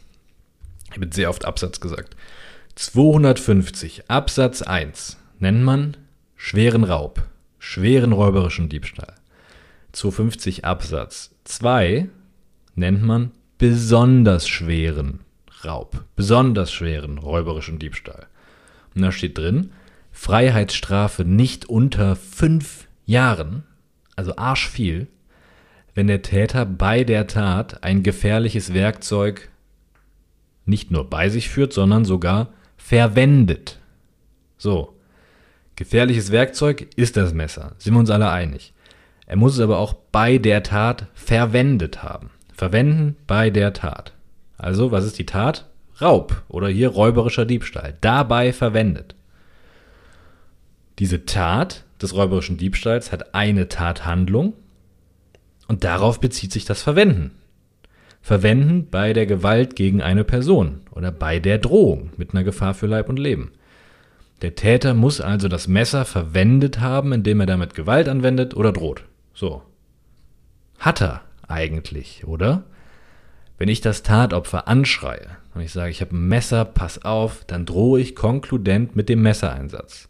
ich 0.92 1.00
wird 1.00 1.14
sehr 1.14 1.30
oft 1.30 1.44
Absatz 1.44 1.80
gesagt. 1.80 2.16
250 2.74 4.10
Absatz 4.10 4.62
1 4.62 5.18
nennt 5.38 5.62
man 5.62 5.96
schweren 6.36 6.84
Raub, 6.84 7.22
schweren 7.58 8.12
räuberischen 8.12 8.68
Diebstahl. 8.68 9.14
250 9.92 10.64
Absatz 10.64 11.34
2 11.44 12.08
nennt 12.74 13.02
man 13.02 13.32
besonders 13.58 14.48
schweren 14.48 15.20
Raub, 15.64 16.04
besonders 16.16 16.72
schweren 16.72 17.18
räuberischen 17.18 17.78
Diebstahl. 17.78 18.26
Und 18.94 19.02
da 19.02 19.12
steht 19.12 19.36
drin, 19.36 19.72
Freiheitsstrafe 20.12 21.24
nicht 21.24 21.68
unter 21.68 22.16
fünf 22.16 22.88
Jahren, 23.04 23.64
also 24.16 24.36
arschviel, 24.36 25.08
wenn 25.94 26.06
der 26.06 26.22
Täter 26.22 26.64
bei 26.64 27.04
der 27.04 27.26
Tat 27.26 27.84
ein 27.84 28.02
gefährliches 28.02 28.72
Werkzeug 28.72 29.49
nicht 30.70 30.90
nur 30.90 31.08
bei 31.10 31.28
sich 31.28 31.50
führt, 31.50 31.72
sondern 31.74 32.04
sogar 32.06 32.48
verwendet. 32.78 33.78
So. 34.56 34.94
Gefährliches 35.76 36.30
Werkzeug 36.30 36.88
ist 36.96 37.16
das 37.16 37.32
Messer, 37.34 37.72
sind 37.78 37.94
wir 37.94 38.00
uns 38.00 38.10
alle 38.10 38.30
einig. 38.30 38.72
Er 39.26 39.36
muss 39.36 39.54
es 39.54 39.60
aber 39.60 39.78
auch 39.78 39.94
bei 39.94 40.38
der 40.38 40.62
Tat 40.62 41.06
verwendet 41.14 42.02
haben. 42.02 42.30
Verwenden 42.52 43.16
bei 43.26 43.50
der 43.50 43.72
Tat. 43.72 44.12
Also, 44.58 44.92
was 44.92 45.04
ist 45.04 45.18
die 45.18 45.26
Tat? 45.26 45.66
Raub 46.00 46.42
oder 46.48 46.68
hier 46.68 46.88
räuberischer 46.88 47.46
Diebstahl. 47.46 47.96
Dabei 48.00 48.52
verwendet. 48.52 49.14
Diese 50.98 51.24
Tat 51.24 51.84
des 52.02 52.14
räuberischen 52.14 52.56
Diebstahls 52.58 53.12
hat 53.12 53.34
eine 53.34 53.68
Tathandlung 53.68 54.54
und 55.68 55.84
darauf 55.84 56.20
bezieht 56.20 56.52
sich 56.52 56.64
das 56.64 56.82
Verwenden. 56.82 57.30
Verwenden 58.20 58.88
bei 58.90 59.12
der 59.12 59.26
Gewalt 59.26 59.76
gegen 59.76 60.02
eine 60.02 60.24
Person 60.24 60.82
oder 60.90 61.10
bei 61.10 61.38
der 61.38 61.58
Drohung 61.58 62.10
mit 62.16 62.32
einer 62.32 62.44
Gefahr 62.44 62.74
für 62.74 62.86
Leib 62.86 63.08
und 63.08 63.18
Leben. 63.18 63.52
Der 64.42 64.54
Täter 64.54 64.94
muss 64.94 65.20
also 65.20 65.48
das 65.48 65.68
Messer 65.68 66.04
verwendet 66.04 66.80
haben, 66.80 67.12
indem 67.12 67.40
er 67.40 67.46
damit 67.46 67.74
Gewalt 67.74 68.08
anwendet 68.08 68.54
oder 68.54 68.72
droht. 68.72 69.04
So. 69.34 69.62
Hat 70.78 71.02
er 71.02 71.22
eigentlich, 71.46 72.26
oder? 72.26 72.64
Wenn 73.58 73.68
ich 73.68 73.82
das 73.82 74.02
Tatopfer 74.02 74.68
anschreie 74.68 75.36
und 75.54 75.60
ich 75.60 75.72
sage, 75.72 75.90
ich 75.90 76.00
habe 76.00 76.16
ein 76.16 76.28
Messer, 76.28 76.64
pass 76.64 77.04
auf, 77.04 77.44
dann 77.46 77.66
drohe 77.66 78.00
ich 78.00 78.14
konkludent 78.14 78.96
mit 78.96 79.10
dem 79.10 79.20
Messereinsatz. 79.20 80.08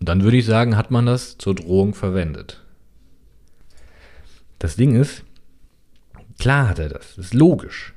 Und 0.00 0.08
dann 0.08 0.22
würde 0.22 0.38
ich 0.38 0.46
sagen, 0.46 0.76
hat 0.76 0.90
man 0.90 1.04
das 1.04 1.36
zur 1.36 1.54
Drohung 1.54 1.92
verwendet. 1.92 2.64
Das 4.58 4.76
Ding 4.76 4.98
ist, 4.98 5.24
klar 6.38 6.68
hat 6.68 6.78
er 6.78 6.88
das, 6.88 7.16
das 7.16 7.26
ist 7.26 7.34
logisch. 7.34 7.94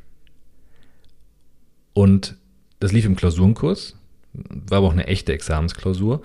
Und 1.93 2.38
das 2.80 2.91
lief 2.91 3.06
im 3.06 3.15
Klausurenkurs, 3.15 3.95
war 4.34 4.80
aber 4.80 4.88
auch 4.88 4.93
eine 4.93 5.08
echte 5.08 5.34
Examensklausur. 5.34 6.21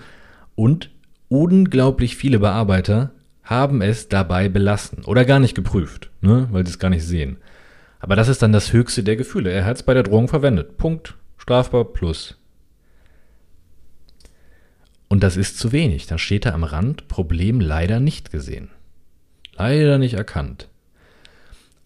Und 0.55 0.89
unglaublich 1.29 2.15
viele 2.15 2.39
Bearbeiter 2.39 3.11
haben 3.43 3.81
es 3.81 4.09
dabei 4.09 4.49
belassen 4.49 5.05
oder 5.05 5.23
gar 5.23 5.39
nicht 5.39 5.55
geprüft, 5.55 6.09
ne, 6.21 6.47
weil 6.51 6.65
sie 6.65 6.71
es 6.71 6.79
gar 6.79 6.89
nicht 6.89 7.03
sehen. 7.03 7.37
Aber 7.99 8.15
das 8.15 8.27
ist 8.27 8.41
dann 8.41 8.51
das 8.51 8.73
höchste 8.73 9.03
der 9.03 9.15
Gefühle. 9.15 9.51
Er 9.51 9.65
hat 9.65 9.77
es 9.77 9.83
bei 9.83 9.93
der 9.93 10.03
Drohung 10.03 10.27
verwendet. 10.27 10.77
Punkt. 10.77 11.15
Strafbar 11.37 11.85
plus. 11.85 12.37
Und 15.07 15.23
das 15.23 15.37
ist 15.37 15.57
zu 15.57 15.71
wenig. 15.71 16.05
Da 16.07 16.17
steht 16.17 16.45
da 16.45 16.53
am 16.53 16.63
Rand, 16.63 17.07
Problem 17.07 17.59
leider 17.59 17.99
nicht 17.99 18.31
gesehen. 18.31 18.69
Leider 19.53 19.97
nicht 19.97 20.13
erkannt. 20.13 20.67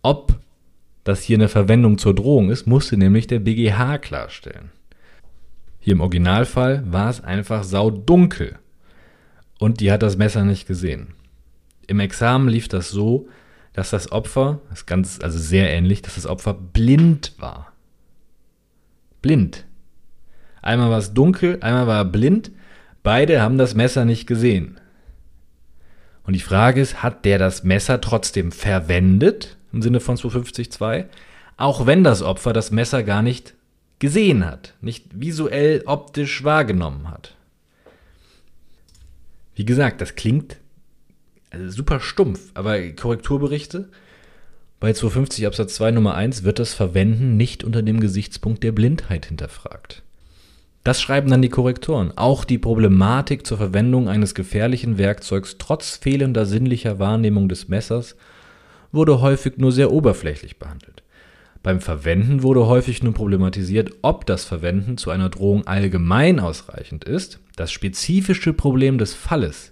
Ob 0.02 0.40
das 1.04 1.22
hier 1.22 1.38
eine 1.38 1.50
Verwendung 1.50 1.98
zur 1.98 2.16
Drohung 2.16 2.50
ist, 2.50 2.68
musste 2.68 2.98
nämlich 2.98 3.28
der 3.28 3.40
BGH 3.40 3.98
klarstellen. 4.00 4.72
Hier 5.80 5.94
im 5.94 6.02
Originalfall 6.02 6.84
war 6.86 7.10
es 7.10 7.24
einfach 7.24 7.64
saudunkel. 7.64 8.60
Und 9.60 9.80
die 9.80 9.92
hat 9.92 10.04
das 10.04 10.18
Messer 10.18 10.44
nicht 10.44 10.68
gesehen. 10.68 11.14
Im 11.88 12.00
Examen 12.00 12.48
lief 12.48 12.68
das 12.68 12.90
so, 12.90 13.28
dass 13.74 13.90
das 13.90 14.12
Opfer, 14.12 14.60
das 14.70 14.86
ganz, 14.86 15.20
also 15.22 15.38
sehr 15.38 15.72
ähnlich, 15.72 16.02
dass 16.02 16.16
das 16.16 16.28
Opfer 16.28 16.54
blind 16.54 17.34
war. 17.40 17.72
Blind. 19.22 19.66
Einmal 20.62 20.90
war 20.90 21.00
es 21.00 21.14
dunkel, 21.14 21.58
einmal 21.62 21.88
war 21.88 21.98
er 21.98 22.06
blind 22.06 22.52
Beide 23.04 23.42
haben 23.42 23.58
das 23.58 23.74
Messer 23.74 24.06
nicht 24.06 24.28
gesehen. 24.28 24.80
Und 26.24 26.34
die 26.34 26.40
Frage 26.40 26.82
ist, 26.82 27.02
hat 27.02 27.26
der 27.26 27.40
das 27.40 27.64
Messer 27.64 28.00
trotzdem 28.00 28.52
verwendet, 28.52 29.58
im 29.74 29.82
Sinne 29.82 30.00
von 30.00 30.18
250.2, 30.18 31.06
auch 31.58 31.86
wenn 31.86 32.04
das 32.04 32.22
Opfer 32.22 32.54
das 32.54 32.72
Messer 32.72 33.04
gar 33.04 33.22
nicht 33.22 33.54
gesehen 34.00 34.46
hat, 34.46 34.74
nicht 34.82 35.06
visuell 35.14 35.84
optisch 35.86 36.44
wahrgenommen 36.44 37.10
hat. 37.10 37.36
Wie 39.56 39.66
gesagt, 39.66 40.02
das 40.02 40.16
klingt 40.16 40.58
also 41.52 41.70
super 41.70 42.00
stumpf, 42.00 42.52
aber 42.54 42.80
Korrekturberichte 42.92 43.90
bei 44.80 44.94
250 44.94 45.46
Absatz 45.46 45.76
2 45.76 45.92
Nummer 45.92 46.16
1 46.16 46.44
wird 46.44 46.58
das 46.58 46.74
Verwenden 46.74 47.38
nicht 47.38 47.64
unter 47.64 47.84
dem 47.84 48.00
Gesichtspunkt 48.00 48.64
der 48.64 48.72
Blindheit 48.72 49.28
hinterfragt. 49.28 50.02
Das 50.84 51.00
schreiben 51.00 51.30
dann 51.30 51.44
die 51.44 51.50
Korrektoren. 51.50 52.18
Auch 52.18 52.44
die 52.44 52.58
Problematik 52.58 53.46
zur 53.46 53.58
Verwendung 53.58 54.10
eines 54.10 54.34
gefährlichen 54.34 54.98
Werkzeugs 54.98 55.58
trotz 55.60 55.98
fehlender 55.98 56.48
sinnlicher 56.48 56.98
Wahrnehmung 56.98 57.48
des 57.48 57.68
Messers 57.68 58.16
wurde 58.92 59.22
häufig 59.22 59.58
nur 59.58 59.72
sehr 59.72 59.92
oberflächlich 59.92 60.60
behandelt. 60.60 61.04
Beim 61.64 61.80
Verwenden 61.80 62.42
wurde 62.42 62.66
häufig 62.66 63.04
nur 63.04 63.14
problematisiert, 63.14 63.92
ob 64.02 64.26
das 64.26 64.46
Verwenden 64.46 64.98
zu 64.98 65.12
einer 65.12 65.30
Drohung 65.30 65.68
allgemein 65.68 66.40
ausreichend 66.40 67.04
ist. 67.04 67.40
Das 67.56 67.72
spezifische 67.72 68.54
Problem 68.54 68.98
des 68.98 69.14
Falles, 69.14 69.72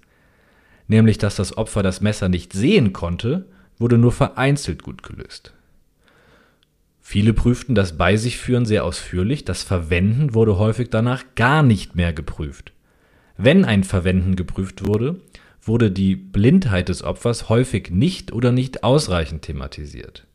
nämlich 0.88 1.18
dass 1.18 1.36
das 1.36 1.58
Opfer 1.58 1.82
das 1.82 2.02
Messer 2.02 2.30
nicht 2.30 2.54
sehen 2.54 2.94
konnte, 2.94 3.46
wurde 3.80 3.98
nur 3.98 4.12
vereinzelt 4.12 4.84
gut 4.84 5.02
gelöst. 5.02 5.54
Viele 7.02 7.34
prüften 7.34 7.74
das 7.74 7.98
Bei 7.98 8.18
sich 8.18 8.38
führen 8.38 8.66
sehr 8.66 8.86
ausführlich, 8.86 9.44
das 9.44 9.64
Verwenden 9.64 10.36
wurde 10.36 10.60
häufig 10.60 10.92
danach 10.92 11.24
gar 11.34 11.64
nicht 11.64 11.96
mehr 11.96 12.14
geprüft. 12.14 12.72
Wenn 13.36 13.66
ein 13.66 13.84
Verwenden 13.84 14.36
geprüft 14.36 14.86
wurde, 14.86 15.20
wurde 15.70 15.90
die 15.90 16.18
Blindheit 16.18 16.90
des 16.90 17.02
Opfers 17.04 17.48
häufig 17.48 17.90
nicht 17.90 18.34
oder 18.34 18.52
nicht 18.52 18.84
ausreichend 18.84 19.44
thematisiert. 19.44 20.26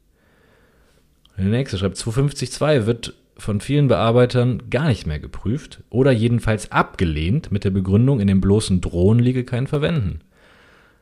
Der 1.37 1.45
nächste 1.45 1.77
schreibt, 1.77 1.99
250.2 1.99 2.87
wird 2.87 3.15
von 3.37 3.61
vielen 3.61 3.89
Bearbeitern 3.89 4.71
gar 4.71 4.87
nicht 4.89 5.07
mehr 5.07 5.19
geprüft 5.19 5.83
oder 5.91 6.13
jedenfalls 6.13 6.73
abgelehnt 6.73 7.53
mit 7.53 7.65
der 7.65 7.71
Begründung, 7.71 8.21
in 8.21 8.29
dem 8.29 8.41
bloßen 8.41 8.81
Drohen 8.81 9.19
liege 9.19 9.45
kein 9.45 9.67
Verwenden. 9.67 10.21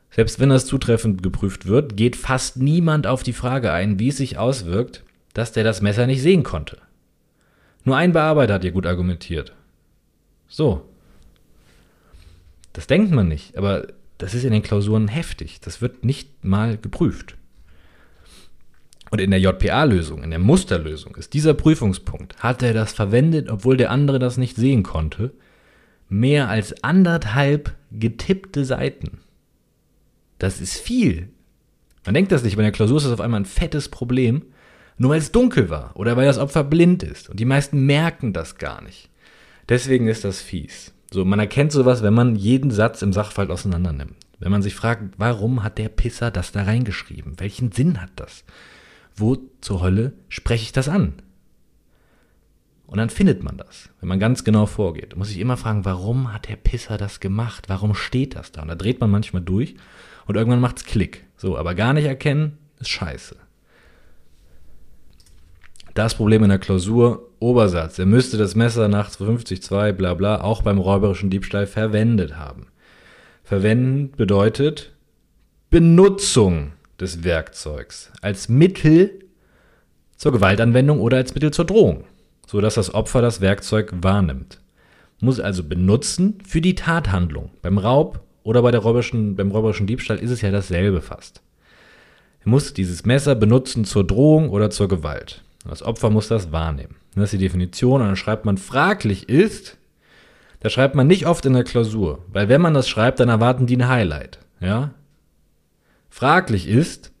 Selbst 0.09 0.39
wenn 0.39 0.49
das 0.49 0.65
zutreffend 0.65 1.23
geprüft 1.23 1.67
wird, 1.67 1.95
geht 1.95 2.15
fast 2.15 2.57
niemand 2.57 3.07
auf 3.07 3.23
die 3.23 3.33
Frage 3.33 3.71
ein, 3.71 3.99
wie 3.99 4.09
es 4.09 4.17
sich 4.17 4.37
auswirkt, 4.37 5.03
dass 5.33 5.51
der 5.51 5.63
das 5.63 5.81
Messer 5.81 6.07
nicht 6.07 6.21
sehen 6.21 6.43
konnte. 6.43 6.77
Nur 7.83 7.97
ein 7.97 8.13
Bearbeiter 8.13 8.55
hat 8.55 8.61
hier 8.63 8.71
gut 8.71 8.85
argumentiert. 8.85 9.53
So. 10.47 10.85
Das 12.73 12.87
denkt 12.87 13.11
man 13.11 13.27
nicht, 13.27 13.57
aber 13.57 13.87
das 14.23 14.33
ist 14.33 14.45
in 14.45 14.53
den 14.53 14.63
Klausuren 14.63 15.09
heftig. 15.09 15.59
Das 15.59 15.81
wird 15.81 16.05
nicht 16.05 16.45
mal 16.45 16.77
geprüft. 16.77 17.35
Und 19.11 19.19
in 19.19 19.31
der 19.31 19.41
JPA-Lösung, 19.41 20.23
in 20.23 20.29
der 20.29 20.39
Musterlösung, 20.39 21.17
ist 21.17 21.33
dieser 21.33 21.53
Prüfungspunkt, 21.53 22.37
hat 22.37 22.63
er 22.63 22.73
das 22.73 22.93
verwendet, 22.93 23.49
obwohl 23.49 23.75
der 23.75 23.91
andere 23.91 24.19
das 24.19 24.37
nicht 24.37 24.55
sehen 24.55 24.81
konnte, 24.81 25.33
mehr 26.07 26.47
als 26.47 26.85
anderthalb 26.85 27.75
getippte 27.91 28.63
Seiten. 28.63 29.19
Das 30.39 30.61
ist 30.61 30.79
viel. 30.79 31.27
Man 32.05 32.13
denkt 32.13 32.31
das 32.31 32.43
nicht, 32.43 32.55
bei 32.55 32.63
der 32.63 32.71
Klausur 32.71 32.99
ist 32.99 33.03
das 33.03 33.11
auf 33.11 33.19
einmal 33.19 33.41
ein 33.41 33.45
fettes 33.45 33.89
Problem, 33.89 34.43
nur 34.97 35.11
weil 35.11 35.19
es 35.19 35.33
dunkel 35.33 35.69
war 35.69 35.97
oder 35.97 36.15
weil 36.15 36.27
das 36.27 36.37
Opfer 36.37 36.63
blind 36.63 37.03
ist. 37.03 37.29
Und 37.29 37.41
die 37.41 37.45
meisten 37.45 37.85
merken 37.85 38.31
das 38.31 38.57
gar 38.57 38.81
nicht. 38.81 39.09
Deswegen 39.67 40.07
ist 40.07 40.23
das 40.23 40.41
fies. 40.41 40.93
So, 41.13 41.23
man 41.23 41.39
erkennt 41.39 41.71
sowas, 41.71 42.01
wenn 42.01 42.13
man 42.13 42.35
jeden 42.35 42.71
Satz 42.71 43.01
im 43.01 43.13
Sachverhalt 43.13 43.51
auseinander 43.51 43.93
nimmt. 43.93 44.15
Wenn 44.39 44.51
man 44.51 44.63
sich 44.63 44.75
fragt, 44.75 45.13
warum 45.17 45.63
hat 45.63 45.77
der 45.77 45.89
Pisser 45.89 46.31
das 46.31 46.51
da 46.51 46.63
reingeschrieben? 46.63 47.39
Welchen 47.39 47.71
Sinn 47.71 48.01
hat 48.01 48.11
das? 48.15 48.43
wo 49.15 49.37
zur 49.61 49.81
Hölle 49.81 50.13
spreche 50.29 50.63
ich 50.63 50.71
das 50.71 50.89
an? 50.89 51.13
Und 52.85 52.97
dann 52.97 53.09
findet 53.09 53.43
man 53.43 53.57
das, 53.57 53.89
wenn 53.99 54.09
man 54.09 54.19
ganz 54.19 54.43
genau 54.43 54.65
vorgeht. 54.65 55.15
Muss 55.15 55.31
ich 55.31 55.39
immer 55.39 55.57
fragen, 55.57 55.85
warum 55.85 56.31
hat 56.31 56.47
der 56.47 56.57
Pisser 56.57 56.97
das 56.97 57.19
gemacht? 57.19 57.65
Warum 57.67 57.95
steht 57.95 58.35
das 58.35 58.51
da? 58.51 58.61
Und 58.61 58.67
da 58.67 58.75
dreht 58.75 58.99
man 58.99 59.09
manchmal 59.09 59.41
durch 59.41 59.75
und 60.27 60.35
irgendwann 60.35 60.59
macht 60.59 60.77
es 60.77 60.85
Klick. 60.85 61.25
So, 61.35 61.57
aber 61.57 61.73
gar 61.73 61.93
nicht 61.93 62.05
erkennen, 62.05 62.57
ist 62.79 62.89
scheiße. 62.89 63.35
Das 65.93 66.15
Problem 66.15 66.41
in 66.41 66.49
der 66.49 66.57
Klausur, 66.57 67.29
Obersatz. 67.39 67.99
Er 67.99 68.07
müsste 68.07 68.37
das 68.37 68.55
Messer 68.55 68.87
nach 68.87 69.11
252 69.11 69.95
bla 69.95 70.15
bla 70.15 70.41
auch 70.41 70.63
beim 70.63 70.79
räuberischen 70.79 71.29
Diebstahl 71.29 71.67
verwendet 71.67 72.35
haben. 72.35 72.67
Verwenden 73.43 74.11
bedeutet 74.17 74.93
Benutzung 75.69 76.71
des 76.99 77.23
Werkzeugs 77.23 78.11
als 78.21 78.49
Mittel 78.49 79.19
zur 80.17 80.31
Gewaltanwendung 80.31 80.99
oder 80.99 81.17
als 81.17 81.35
Mittel 81.35 81.51
zur 81.51 81.65
Drohung, 81.65 82.05
sodass 82.47 82.73
das 82.73 82.93
Opfer 82.95 83.21
das 83.21 83.39
Werkzeug 83.41 83.93
wahrnimmt. 84.01 84.61
Muss 85.19 85.39
also 85.39 85.63
benutzen 85.63 86.39
für 86.43 86.61
die 86.61 86.73
Tathandlung. 86.73 87.51
Beim 87.61 87.77
Raub 87.77 88.19
oder 88.41 88.63
bei 88.63 88.71
der 88.71 88.81
räuberischen, 88.81 89.35
beim 89.35 89.51
räuberischen 89.51 89.85
Diebstahl 89.85 90.17
ist 90.17 90.31
es 90.31 90.41
ja 90.41 90.49
dasselbe 90.49 91.01
fast. 91.01 91.43
Er 92.43 92.49
muss 92.49 92.73
dieses 92.73 93.05
Messer 93.05 93.35
benutzen 93.35 93.85
zur 93.85 94.07
Drohung 94.07 94.49
oder 94.49 94.71
zur 94.71 94.87
Gewalt. 94.87 95.43
Das 95.65 95.81
Opfer 95.81 96.09
muss 96.09 96.27
das 96.27 96.51
wahrnehmen. 96.51 96.95
Das 97.15 97.25
ist 97.25 97.33
die 97.33 97.45
Definition 97.45 98.01
und 98.01 98.07
dann 98.07 98.15
schreibt 98.15 98.45
man 98.45 98.57
fraglich 98.57 99.29
ist, 99.29 99.77
da 100.59 100.69
schreibt 100.69 100.95
man 100.95 101.07
nicht 101.07 101.27
oft 101.27 101.45
in 101.45 101.53
der 101.53 101.63
Klausur, 101.63 102.19
weil 102.31 102.49
wenn 102.49 102.61
man 102.61 102.73
das 102.73 102.87
schreibt, 102.87 103.19
dann 103.19 103.29
erwarten 103.29 103.65
die 103.65 103.77
ein 103.77 103.87
Highlight. 103.87 104.39
Ja? 104.59 104.91
Fraglich 106.09 106.67
ist, 106.67 107.11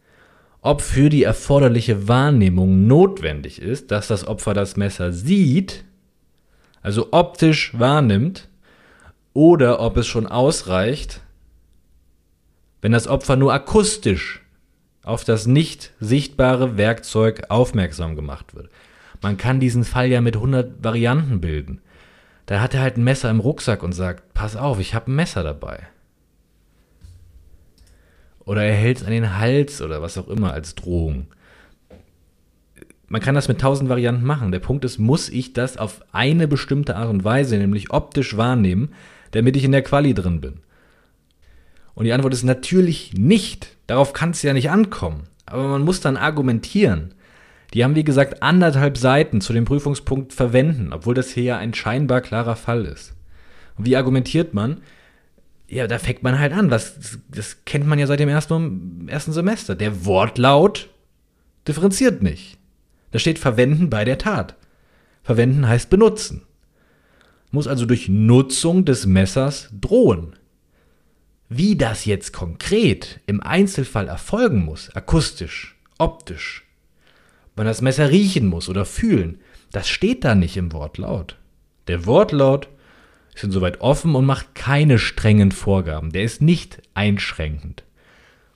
ob 0.61 0.81
für 0.81 1.09
die 1.09 1.23
erforderliche 1.23 2.07
Wahrnehmung 2.07 2.87
notwendig 2.87 3.61
ist, 3.61 3.91
dass 3.91 4.07
das 4.07 4.25
Opfer 4.25 4.53
das 4.53 4.77
Messer 4.77 5.11
sieht, 5.11 5.83
also 6.81 7.09
optisch 7.11 7.77
wahrnimmt, 7.77 8.47
oder 9.33 9.79
ob 9.79 9.97
es 9.97 10.07
schon 10.07 10.27
ausreicht, 10.27 11.21
wenn 12.81 12.91
das 12.91 13.07
Opfer 13.07 13.35
nur 13.35 13.53
akustisch 13.53 14.42
auf 15.03 15.23
das 15.23 15.45
nicht 15.45 15.91
sichtbare 15.99 16.77
Werkzeug 16.77 17.43
aufmerksam 17.49 18.15
gemacht 18.15 18.55
wird. 18.55 18.69
Man 19.21 19.37
kann 19.37 19.59
diesen 19.59 19.83
Fall 19.83 20.07
ja 20.07 20.21
mit 20.21 20.35
100 20.35 20.83
Varianten 20.83 21.41
bilden. 21.41 21.81
Da 22.45 22.59
hat 22.59 22.73
er 22.73 22.81
halt 22.81 22.97
ein 22.97 23.03
Messer 23.03 23.29
im 23.29 23.39
Rucksack 23.39 23.83
und 23.83 23.93
sagt, 23.93 24.33
pass 24.33 24.55
auf, 24.55 24.79
ich 24.79 24.93
habe 24.93 25.11
ein 25.11 25.15
Messer 25.15 25.43
dabei. 25.43 25.87
Oder 28.45 28.63
er 28.63 28.75
hält 28.75 28.97
es 28.97 29.03
an 29.03 29.11
den 29.11 29.37
Hals 29.37 29.81
oder 29.81 30.01
was 30.01 30.17
auch 30.17 30.27
immer 30.27 30.51
als 30.51 30.75
Drohung. 30.75 31.27
Man 33.07 33.21
kann 33.21 33.35
das 33.35 33.47
mit 33.47 33.61
tausend 33.61 33.89
Varianten 33.89 34.25
machen. 34.25 34.51
Der 34.51 34.59
Punkt 34.59 34.83
ist, 34.83 34.97
muss 34.97 35.29
ich 35.29 35.53
das 35.53 35.77
auf 35.77 36.01
eine 36.11 36.47
bestimmte 36.47 36.95
Art 36.95 37.09
und 37.09 37.23
Weise, 37.23 37.57
nämlich 37.57 37.91
optisch 37.91 38.35
wahrnehmen, 38.35 38.93
damit 39.31 39.55
ich 39.55 39.63
in 39.63 39.71
der 39.71 39.83
Quali 39.83 40.13
drin 40.13 40.41
bin? 40.41 40.61
Und 41.93 42.05
die 42.05 42.13
Antwort 42.13 42.33
ist 42.33 42.43
natürlich 42.43 43.13
nicht. 43.13 43.72
Darauf 43.93 44.13
kann 44.13 44.31
es 44.31 44.41
ja 44.41 44.53
nicht 44.53 44.71
ankommen. 44.71 45.23
Aber 45.45 45.67
man 45.67 45.83
muss 45.83 46.01
dann 46.01 46.17
argumentieren. 46.17 47.13
Die 47.73 47.83
haben, 47.83 47.95
wie 47.95 48.03
gesagt, 48.03 48.41
anderthalb 48.41 48.97
Seiten 48.97 49.41
zu 49.41 49.53
dem 49.53 49.65
Prüfungspunkt 49.65 50.33
verwenden, 50.33 50.93
obwohl 50.93 51.13
das 51.13 51.31
hier 51.31 51.43
ja 51.43 51.57
ein 51.57 51.73
scheinbar 51.73 52.21
klarer 52.21 52.55
Fall 52.55 52.85
ist. 52.85 53.13
Und 53.77 53.85
wie 53.85 53.95
argumentiert 53.95 54.53
man? 54.53 54.81
ja, 55.73 55.87
da 55.87 55.97
fängt 55.97 56.23
man 56.23 56.39
halt 56.39 56.53
an. 56.53 56.69
Das, 56.69 57.19
das 57.29 57.65
kennt 57.65 57.87
man 57.87 57.97
ja 57.97 58.05
seit 58.05 58.19
dem 58.19 58.29
ersten, 58.29 59.07
ersten 59.07 59.33
Semester. 59.33 59.75
Der 59.75 60.05
Wortlaut 60.05 60.89
differenziert 61.67 62.21
nicht. 62.21 62.57
Da 63.11 63.19
steht 63.19 63.39
verwenden 63.39 63.89
bei 63.89 64.05
der 64.05 64.19
Tat. 64.19 64.55
Verwenden 65.23 65.67
heißt 65.67 65.89
benutzen. 65.89 66.43
Muss 67.51 67.67
also 67.67 67.85
durch 67.85 68.07
Nutzung 68.07 68.85
des 68.85 69.05
Messers 69.05 69.69
drohen. 69.79 70.35
Wie 71.55 71.75
das 71.75 72.05
jetzt 72.05 72.33
konkret 72.33 73.19
im 73.27 73.39
Einzelfall 73.39 74.07
erfolgen 74.07 74.65
muss, 74.65 74.89
akustisch, 74.95 75.75
optisch, 75.99 76.65
man 77.55 77.67
das 77.67 77.81
Messer 77.81 78.09
riechen 78.09 78.47
muss 78.47 78.69
oder 78.69 78.85
fühlen, 78.85 79.39
das 79.71 79.87
steht 79.87 80.23
da 80.23 80.33
nicht 80.33 80.57
im 80.57 80.71
Wortlaut. 80.71 81.37
Der 81.87 82.07
Wortlaut 82.07 82.69
ist 83.35 83.43
insoweit 83.43 83.81
offen 83.81 84.15
und 84.15 84.25
macht 84.25 84.55
keine 84.55 84.97
strengen 84.97 85.51
Vorgaben. 85.51 86.11
Der 86.11 86.23
ist 86.23 86.41
nicht 86.41 86.81
einschränkend. 86.95 87.83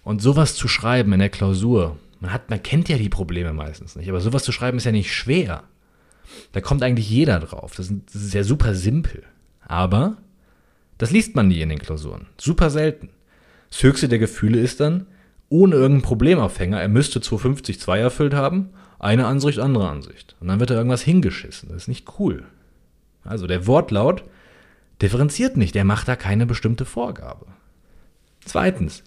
Und 0.04 0.20
sowas 0.20 0.56
zu 0.56 0.68
schreiben 0.68 1.14
in 1.14 1.20
der 1.20 1.30
Klausur, 1.30 2.00
man 2.20 2.34
hat, 2.34 2.50
man 2.50 2.64
kennt 2.64 2.90
ja 2.90 2.98
die 2.98 3.10
Probleme 3.10 3.54
meistens 3.54 3.96
nicht, 3.96 4.10
aber 4.10 4.22
sowas 4.22 4.44
zu 4.44 4.52
schreiben 4.52 4.78
ist 4.78 4.86
ja 4.86 4.92
nicht 4.92 5.14
schwer. 5.14 5.66
Da 6.52 6.62
kommt 6.62 6.82
eigentlich 6.82 7.12
jeder 7.12 7.40
drauf. 7.40 7.76
Das 7.76 7.92
ist 7.92 8.34
ja 8.34 8.44
super 8.44 8.74
simpel. 8.74 9.24
Aber 9.62 10.18
das 10.98 11.12
liest 11.12 11.36
man 11.36 11.48
nie 11.48 11.62
in 11.62 11.70
den 11.70 11.80
Klausuren. 11.80 12.28
Super 12.38 12.70
selten. 12.70 13.10
Das 13.70 13.84
höchste 13.84 14.08
der 14.08 14.20
Gefühle 14.20 14.60
ist 14.60 14.80
dann, 14.80 15.08
ohne 15.50 15.76
irgendeinen 15.76 16.02
Problemaufhänger, 16.02 16.82
er 16.82 16.88
müsste 16.88 17.22
250 17.22 17.80
2 17.80 18.00
erfüllt 18.00 18.34
haben, 18.34 18.70
eine 19.00 19.28
Ansicht, 19.28 19.60
andere 19.60 19.90
Ansicht. 19.90 20.36
Und 20.40 20.48
dann 20.48 20.60
wird 20.60 20.70
da 20.70 20.76
irgendwas 20.76 21.04
hingeschissen. 21.04 21.70
Das 21.70 21.84
ist 21.84 21.88
nicht 21.88 22.20
cool. 22.20 22.46
Also 23.24 23.48
der 23.48 23.68
Wortlaut 23.68 24.24
differenziert 25.02 25.58
nicht, 25.58 25.76
er 25.76 25.84
macht 25.84 26.08
da 26.08 26.16
keine 26.16 26.46
bestimmte 26.46 26.86
Vorgabe. 26.86 27.46
Zweitens, 28.44 29.04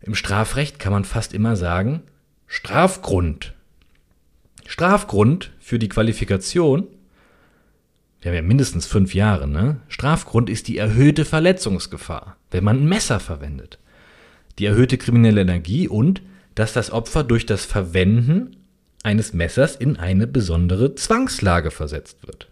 im 0.00 0.14
Strafrecht 0.14 0.78
kann 0.78 0.92
man 0.92 1.04
fast 1.04 1.34
immer 1.34 1.56
sagen, 1.56 2.02
Strafgrund. 2.46 3.54
Strafgrund 4.66 5.52
für 5.60 5.78
die 5.78 5.88
Qualifikation, 5.88 6.86
wir 8.22 8.30
haben 8.30 8.36
ja 8.36 8.42
mindestens 8.42 8.86
fünf 8.86 9.14
Jahre, 9.14 9.48
ne? 9.48 9.80
Strafgrund 9.88 10.48
ist 10.48 10.68
die 10.68 10.78
erhöhte 10.78 11.24
Verletzungsgefahr, 11.24 12.36
wenn 12.52 12.62
man 12.62 12.78
ein 12.78 12.88
Messer 12.88 13.18
verwendet. 13.18 13.80
Die 14.60 14.66
erhöhte 14.66 14.96
kriminelle 14.96 15.40
Energie 15.40 15.88
und 15.88 16.22
dass 16.54 16.72
das 16.72 16.92
Opfer 16.92 17.24
durch 17.24 17.46
das 17.46 17.64
Verwenden 17.64 18.56
eines 19.02 19.32
Messers 19.32 19.74
in 19.74 19.96
eine 19.96 20.28
besondere 20.28 20.94
Zwangslage 20.94 21.72
versetzt 21.72 22.24
wird. 22.24 22.48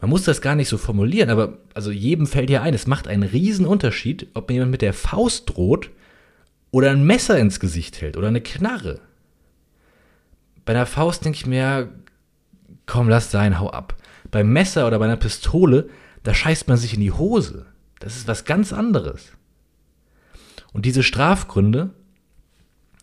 Man 0.00 0.10
muss 0.10 0.22
das 0.22 0.40
gar 0.40 0.54
nicht 0.54 0.68
so 0.68 0.78
formulieren, 0.78 1.30
aber 1.30 1.58
also 1.74 1.90
jedem 1.90 2.28
fällt 2.28 2.50
ja 2.50 2.62
ein, 2.62 2.74
es 2.74 2.86
macht 2.86 3.08
einen 3.08 3.24
riesen 3.24 3.66
Unterschied, 3.66 4.28
ob 4.34 4.48
mir 4.48 4.54
jemand 4.54 4.70
mit 4.70 4.82
der 4.82 4.92
Faust 4.92 5.50
droht 5.50 5.90
oder 6.70 6.90
ein 6.90 7.04
Messer 7.04 7.38
ins 7.38 7.58
Gesicht 7.58 8.00
hält 8.00 8.16
oder 8.16 8.28
eine 8.28 8.40
Knarre. 8.40 9.00
Bei 10.64 10.74
einer 10.74 10.86
Faust 10.86 11.24
denke 11.24 11.36
ich 11.36 11.46
mir, 11.46 11.88
komm, 12.86 13.08
lass 13.08 13.30
sein, 13.30 13.58
hau 13.58 13.70
ab. 13.70 13.96
Beim 14.30 14.52
Messer 14.52 14.86
oder 14.86 14.98
bei 14.98 15.06
einer 15.06 15.16
Pistole, 15.16 15.88
da 16.22 16.34
scheißt 16.34 16.68
man 16.68 16.76
sich 16.76 16.94
in 16.94 17.00
die 17.00 17.12
Hose. 17.12 17.66
Das 18.00 18.16
ist 18.16 18.28
was 18.28 18.44
ganz 18.44 18.72
anderes. 18.72 19.32
Und 20.72 20.86
diese 20.86 21.02
Strafgründe, 21.02 21.90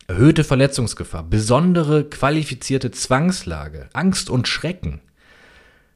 erhöhte 0.07 0.43
Verletzungsgefahr, 0.43 1.23
besondere 1.23 2.03
qualifizierte 2.03 2.91
Zwangslage, 2.91 3.89
Angst 3.93 4.29
und 4.29 4.47
Schrecken, 4.47 5.01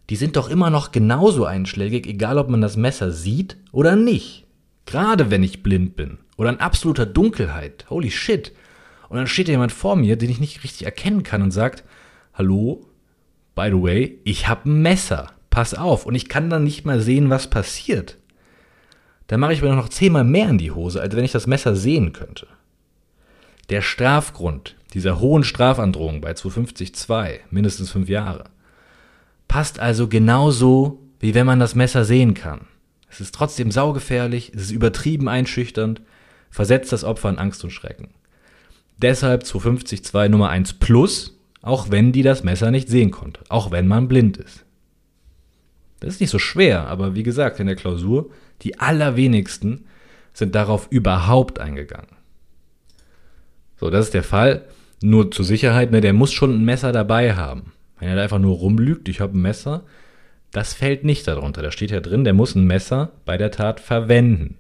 die 0.10 0.16
sind 0.16 0.36
doch 0.36 0.50
immer 0.50 0.70
noch 0.70 0.92
genauso 0.92 1.46
einschlägig, 1.46 2.08
egal 2.08 2.38
ob 2.38 2.50
man 2.50 2.62
das 2.62 2.78
Messer 2.78 3.12
sieht 3.12 3.58
oder 3.72 3.96
nicht. 3.96 4.46
Gerade 4.86 5.32
wenn 5.32 5.44
ich 5.44 5.64
blind 5.64 5.96
bin 5.96 6.18
oder 6.36 6.50
in 6.50 6.60
absoluter 6.60 7.06
Dunkelheit. 7.06 7.86
Holy 7.90 8.12
shit. 8.12 8.52
Und 9.08 9.18
dann 9.18 9.28
steht 9.28 9.48
jemand 9.48 9.72
vor 9.72 9.96
mir, 9.96 10.18
den 10.18 10.30
ich 10.30 10.40
nicht 10.40 10.64
richtig 10.64 10.86
erkennen 10.86 11.24
kann 11.24 11.42
und 11.42 11.52
sagt, 11.52 11.84
hallo, 12.34 12.86
by 13.56 13.70
the 13.70 13.82
way, 13.82 14.20
ich 14.24 14.48
habe 14.48 14.70
ein 14.70 14.82
Messer. 14.82 15.32
Pass 15.50 15.74
auf. 15.74 16.06
Und 16.06 16.16
ich 16.16 16.30
kann 16.30 16.50
dann 16.50 16.64
nicht 16.64 16.86
mal 16.86 17.00
sehen, 17.00 17.30
was 17.30 17.50
passiert. 17.50 18.18
Dann 19.28 19.40
mache 19.40 19.54
ich 19.54 19.62
mir 19.62 19.74
noch 19.76 19.90
zehnmal 19.90 20.24
mehr 20.24 20.50
in 20.50 20.58
die 20.58 20.72
Hose, 20.72 21.02
als 21.02 21.16
wenn 21.16 21.24
ich 21.24 21.32
das 21.32 21.48
Messer 21.48 21.76
sehen 21.76 22.14
könnte. 22.14 22.48
Der 23.70 23.82
Strafgrund 23.82 24.76
dieser 24.94 25.20
hohen 25.20 25.44
Strafandrohung 25.44 26.22
bei 26.22 26.32
250.2, 26.32 27.40
mindestens 27.50 27.92
fünf 27.92 28.10
Jahre, 28.10 28.46
passt 29.48 29.80
also 29.80 30.08
genauso, 30.08 31.00
wie 31.20 31.34
wenn 31.34 31.46
man 31.46 31.60
das 31.60 31.76
Messer 31.76 32.06
sehen 32.06 32.34
kann. 32.34 32.68
Es 33.10 33.22
ist 33.22 33.34
trotzdem 33.34 33.72
saugefährlich, 33.72 34.52
es 34.56 34.64
ist 34.64 34.72
übertrieben 34.72 35.30
einschüchternd, 35.30 36.02
versetzt 36.50 36.92
das 36.92 37.04
Opfer 37.04 37.30
in 37.30 37.38
Angst 37.38 37.64
und 37.64 37.72
Schrecken. 37.72 38.10
Deshalb 38.98 39.44
250.2 39.44 40.30
Nummer 40.30 40.50
1 40.50 40.74
plus, 40.74 41.33
auch 41.64 41.90
wenn 41.90 42.12
die 42.12 42.22
das 42.22 42.44
Messer 42.44 42.70
nicht 42.70 42.90
sehen 42.90 43.10
konnte, 43.10 43.40
auch 43.50 43.72
wenn 43.72 43.88
man 43.88 44.08
blind 44.08 44.38
ist. 44.38 44.66
Das 46.00 46.14
ist 46.14 46.22
nicht 46.22 46.30
so 46.30 46.40
schwer, 46.40 46.88
aber 46.88 47.16
wie 47.16 47.24
gesagt, 47.24 47.60
in 47.60 47.68
der 47.68 47.78
Klausur, 47.78 48.30
die 48.62 48.80
allerwenigsten 48.80 49.86
sind 50.34 50.54
darauf 50.54 50.88
überhaupt 50.92 51.60
eingegangen. 51.60 52.18
So, 53.80 53.90
das 53.90 54.08
ist 54.08 54.14
der 54.14 54.24
Fall. 54.24 54.66
Nur 55.02 55.32
zur 55.32 55.46
Sicherheit, 55.46 55.92
ne, 55.92 56.02
der 56.02 56.14
muss 56.14 56.34
schon 56.34 56.54
ein 56.54 56.66
Messer 56.66 56.92
dabei 56.92 57.36
haben. 57.36 57.72
Wenn 58.00 58.10
er 58.10 58.16
da 58.16 58.24
einfach 58.24 58.40
nur 58.40 58.58
rumlügt, 58.58 59.08
ich 59.08 59.22
habe 59.22 59.38
ein 59.38 59.42
Messer, 59.42 59.84
das 60.52 60.74
fällt 60.74 61.06
nicht 61.06 61.28
darunter. 61.28 61.62
Da 61.62 61.72
steht 61.72 61.92
ja 61.92 62.02
drin, 62.02 62.26
der 62.26 62.34
muss 62.34 62.56
ein 62.56 62.66
Messer 62.66 63.12
bei 63.26 63.38
der 63.38 63.52
Tat 63.52 63.80
verwenden. 63.80 64.58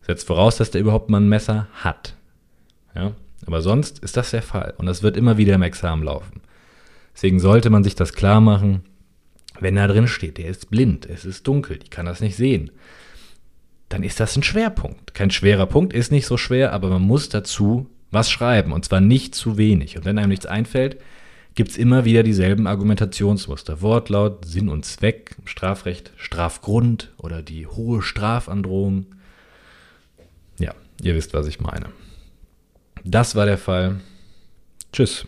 Setzt 0.00 0.26
voraus, 0.26 0.56
dass 0.56 0.70
der 0.70 0.80
überhaupt 0.80 1.10
mal 1.10 1.20
ein 1.20 1.28
Messer 1.28 1.66
hat. 1.72 2.14
Ja? 2.94 3.12
Aber 3.46 3.60
sonst 3.60 3.98
ist 4.00 4.16
das 4.16 4.30
der 4.30 4.42
Fall. 4.42 4.74
Und 4.78 4.86
das 4.86 5.02
wird 5.02 5.16
immer 5.16 5.36
wieder 5.36 5.54
im 5.54 5.62
Examen 5.62 6.02
laufen. 6.02 6.40
Deswegen 7.14 7.40
sollte 7.40 7.70
man 7.70 7.84
sich 7.84 7.94
das 7.94 8.12
klar 8.12 8.40
machen, 8.40 8.84
wenn 9.60 9.76
da 9.76 9.86
drin 9.86 10.08
steht, 10.08 10.38
der 10.38 10.48
ist 10.48 10.70
blind, 10.70 11.06
es 11.06 11.24
ist 11.24 11.46
dunkel, 11.46 11.78
ich 11.82 11.90
kann 11.90 12.06
das 12.06 12.20
nicht 12.20 12.36
sehen, 12.36 12.70
dann 13.88 14.02
ist 14.02 14.18
das 14.18 14.34
ein 14.36 14.42
Schwerpunkt. 14.42 15.14
Kein 15.14 15.30
schwerer 15.30 15.66
Punkt, 15.66 15.92
ist 15.92 16.10
nicht 16.10 16.26
so 16.26 16.36
schwer, 16.36 16.72
aber 16.72 16.88
man 16.88 17.02
muss 17.02 17.28
dazu 17.28 17.86
was 18.10 18.30
schreiben 18.30 18.72
und 18.72 18.84
zwar 18.84 19.00
nicht 19.00 19.34
zu 19.34 19.56
wenig. 19.56 19.96
Und 19.96 20.04
wenn 20.04 20.18
einem 20.18 20.30
nichts 20.30 20.46
einfällt, 20.46 20.98
gibt 21.54 21.70
es 21.70 21.78
immer 21.78 22.04
wieder 22.04 22.22
dieselben 22.22 22.66
Argumentationsmuster. 22.66 23.82
Wortlaut, 23.82 24.44
Sinn 24.44 24.68
und 24.68 24.84
Zweck, 24.84 25.36
Strafrecht, 25.44 26.12
Strafgrund 26.16 27.12
oder 27.18 27.42
die 27.42 27.66
hohe 27.66 28.02
Strafandrohung. 28.02 29.06
Ja, 30.58 30.74
ihr 31.02 31.14
wisst, 31.14 31.34
was 31.34 31.46
ich 31.46 31.60
meine. 31.60 31.86
Das 33.04 33.34
war 33.34 33.46
der 33.46 33.58
Fall. 33.58 34.00
Tschüss. 34.92 35.26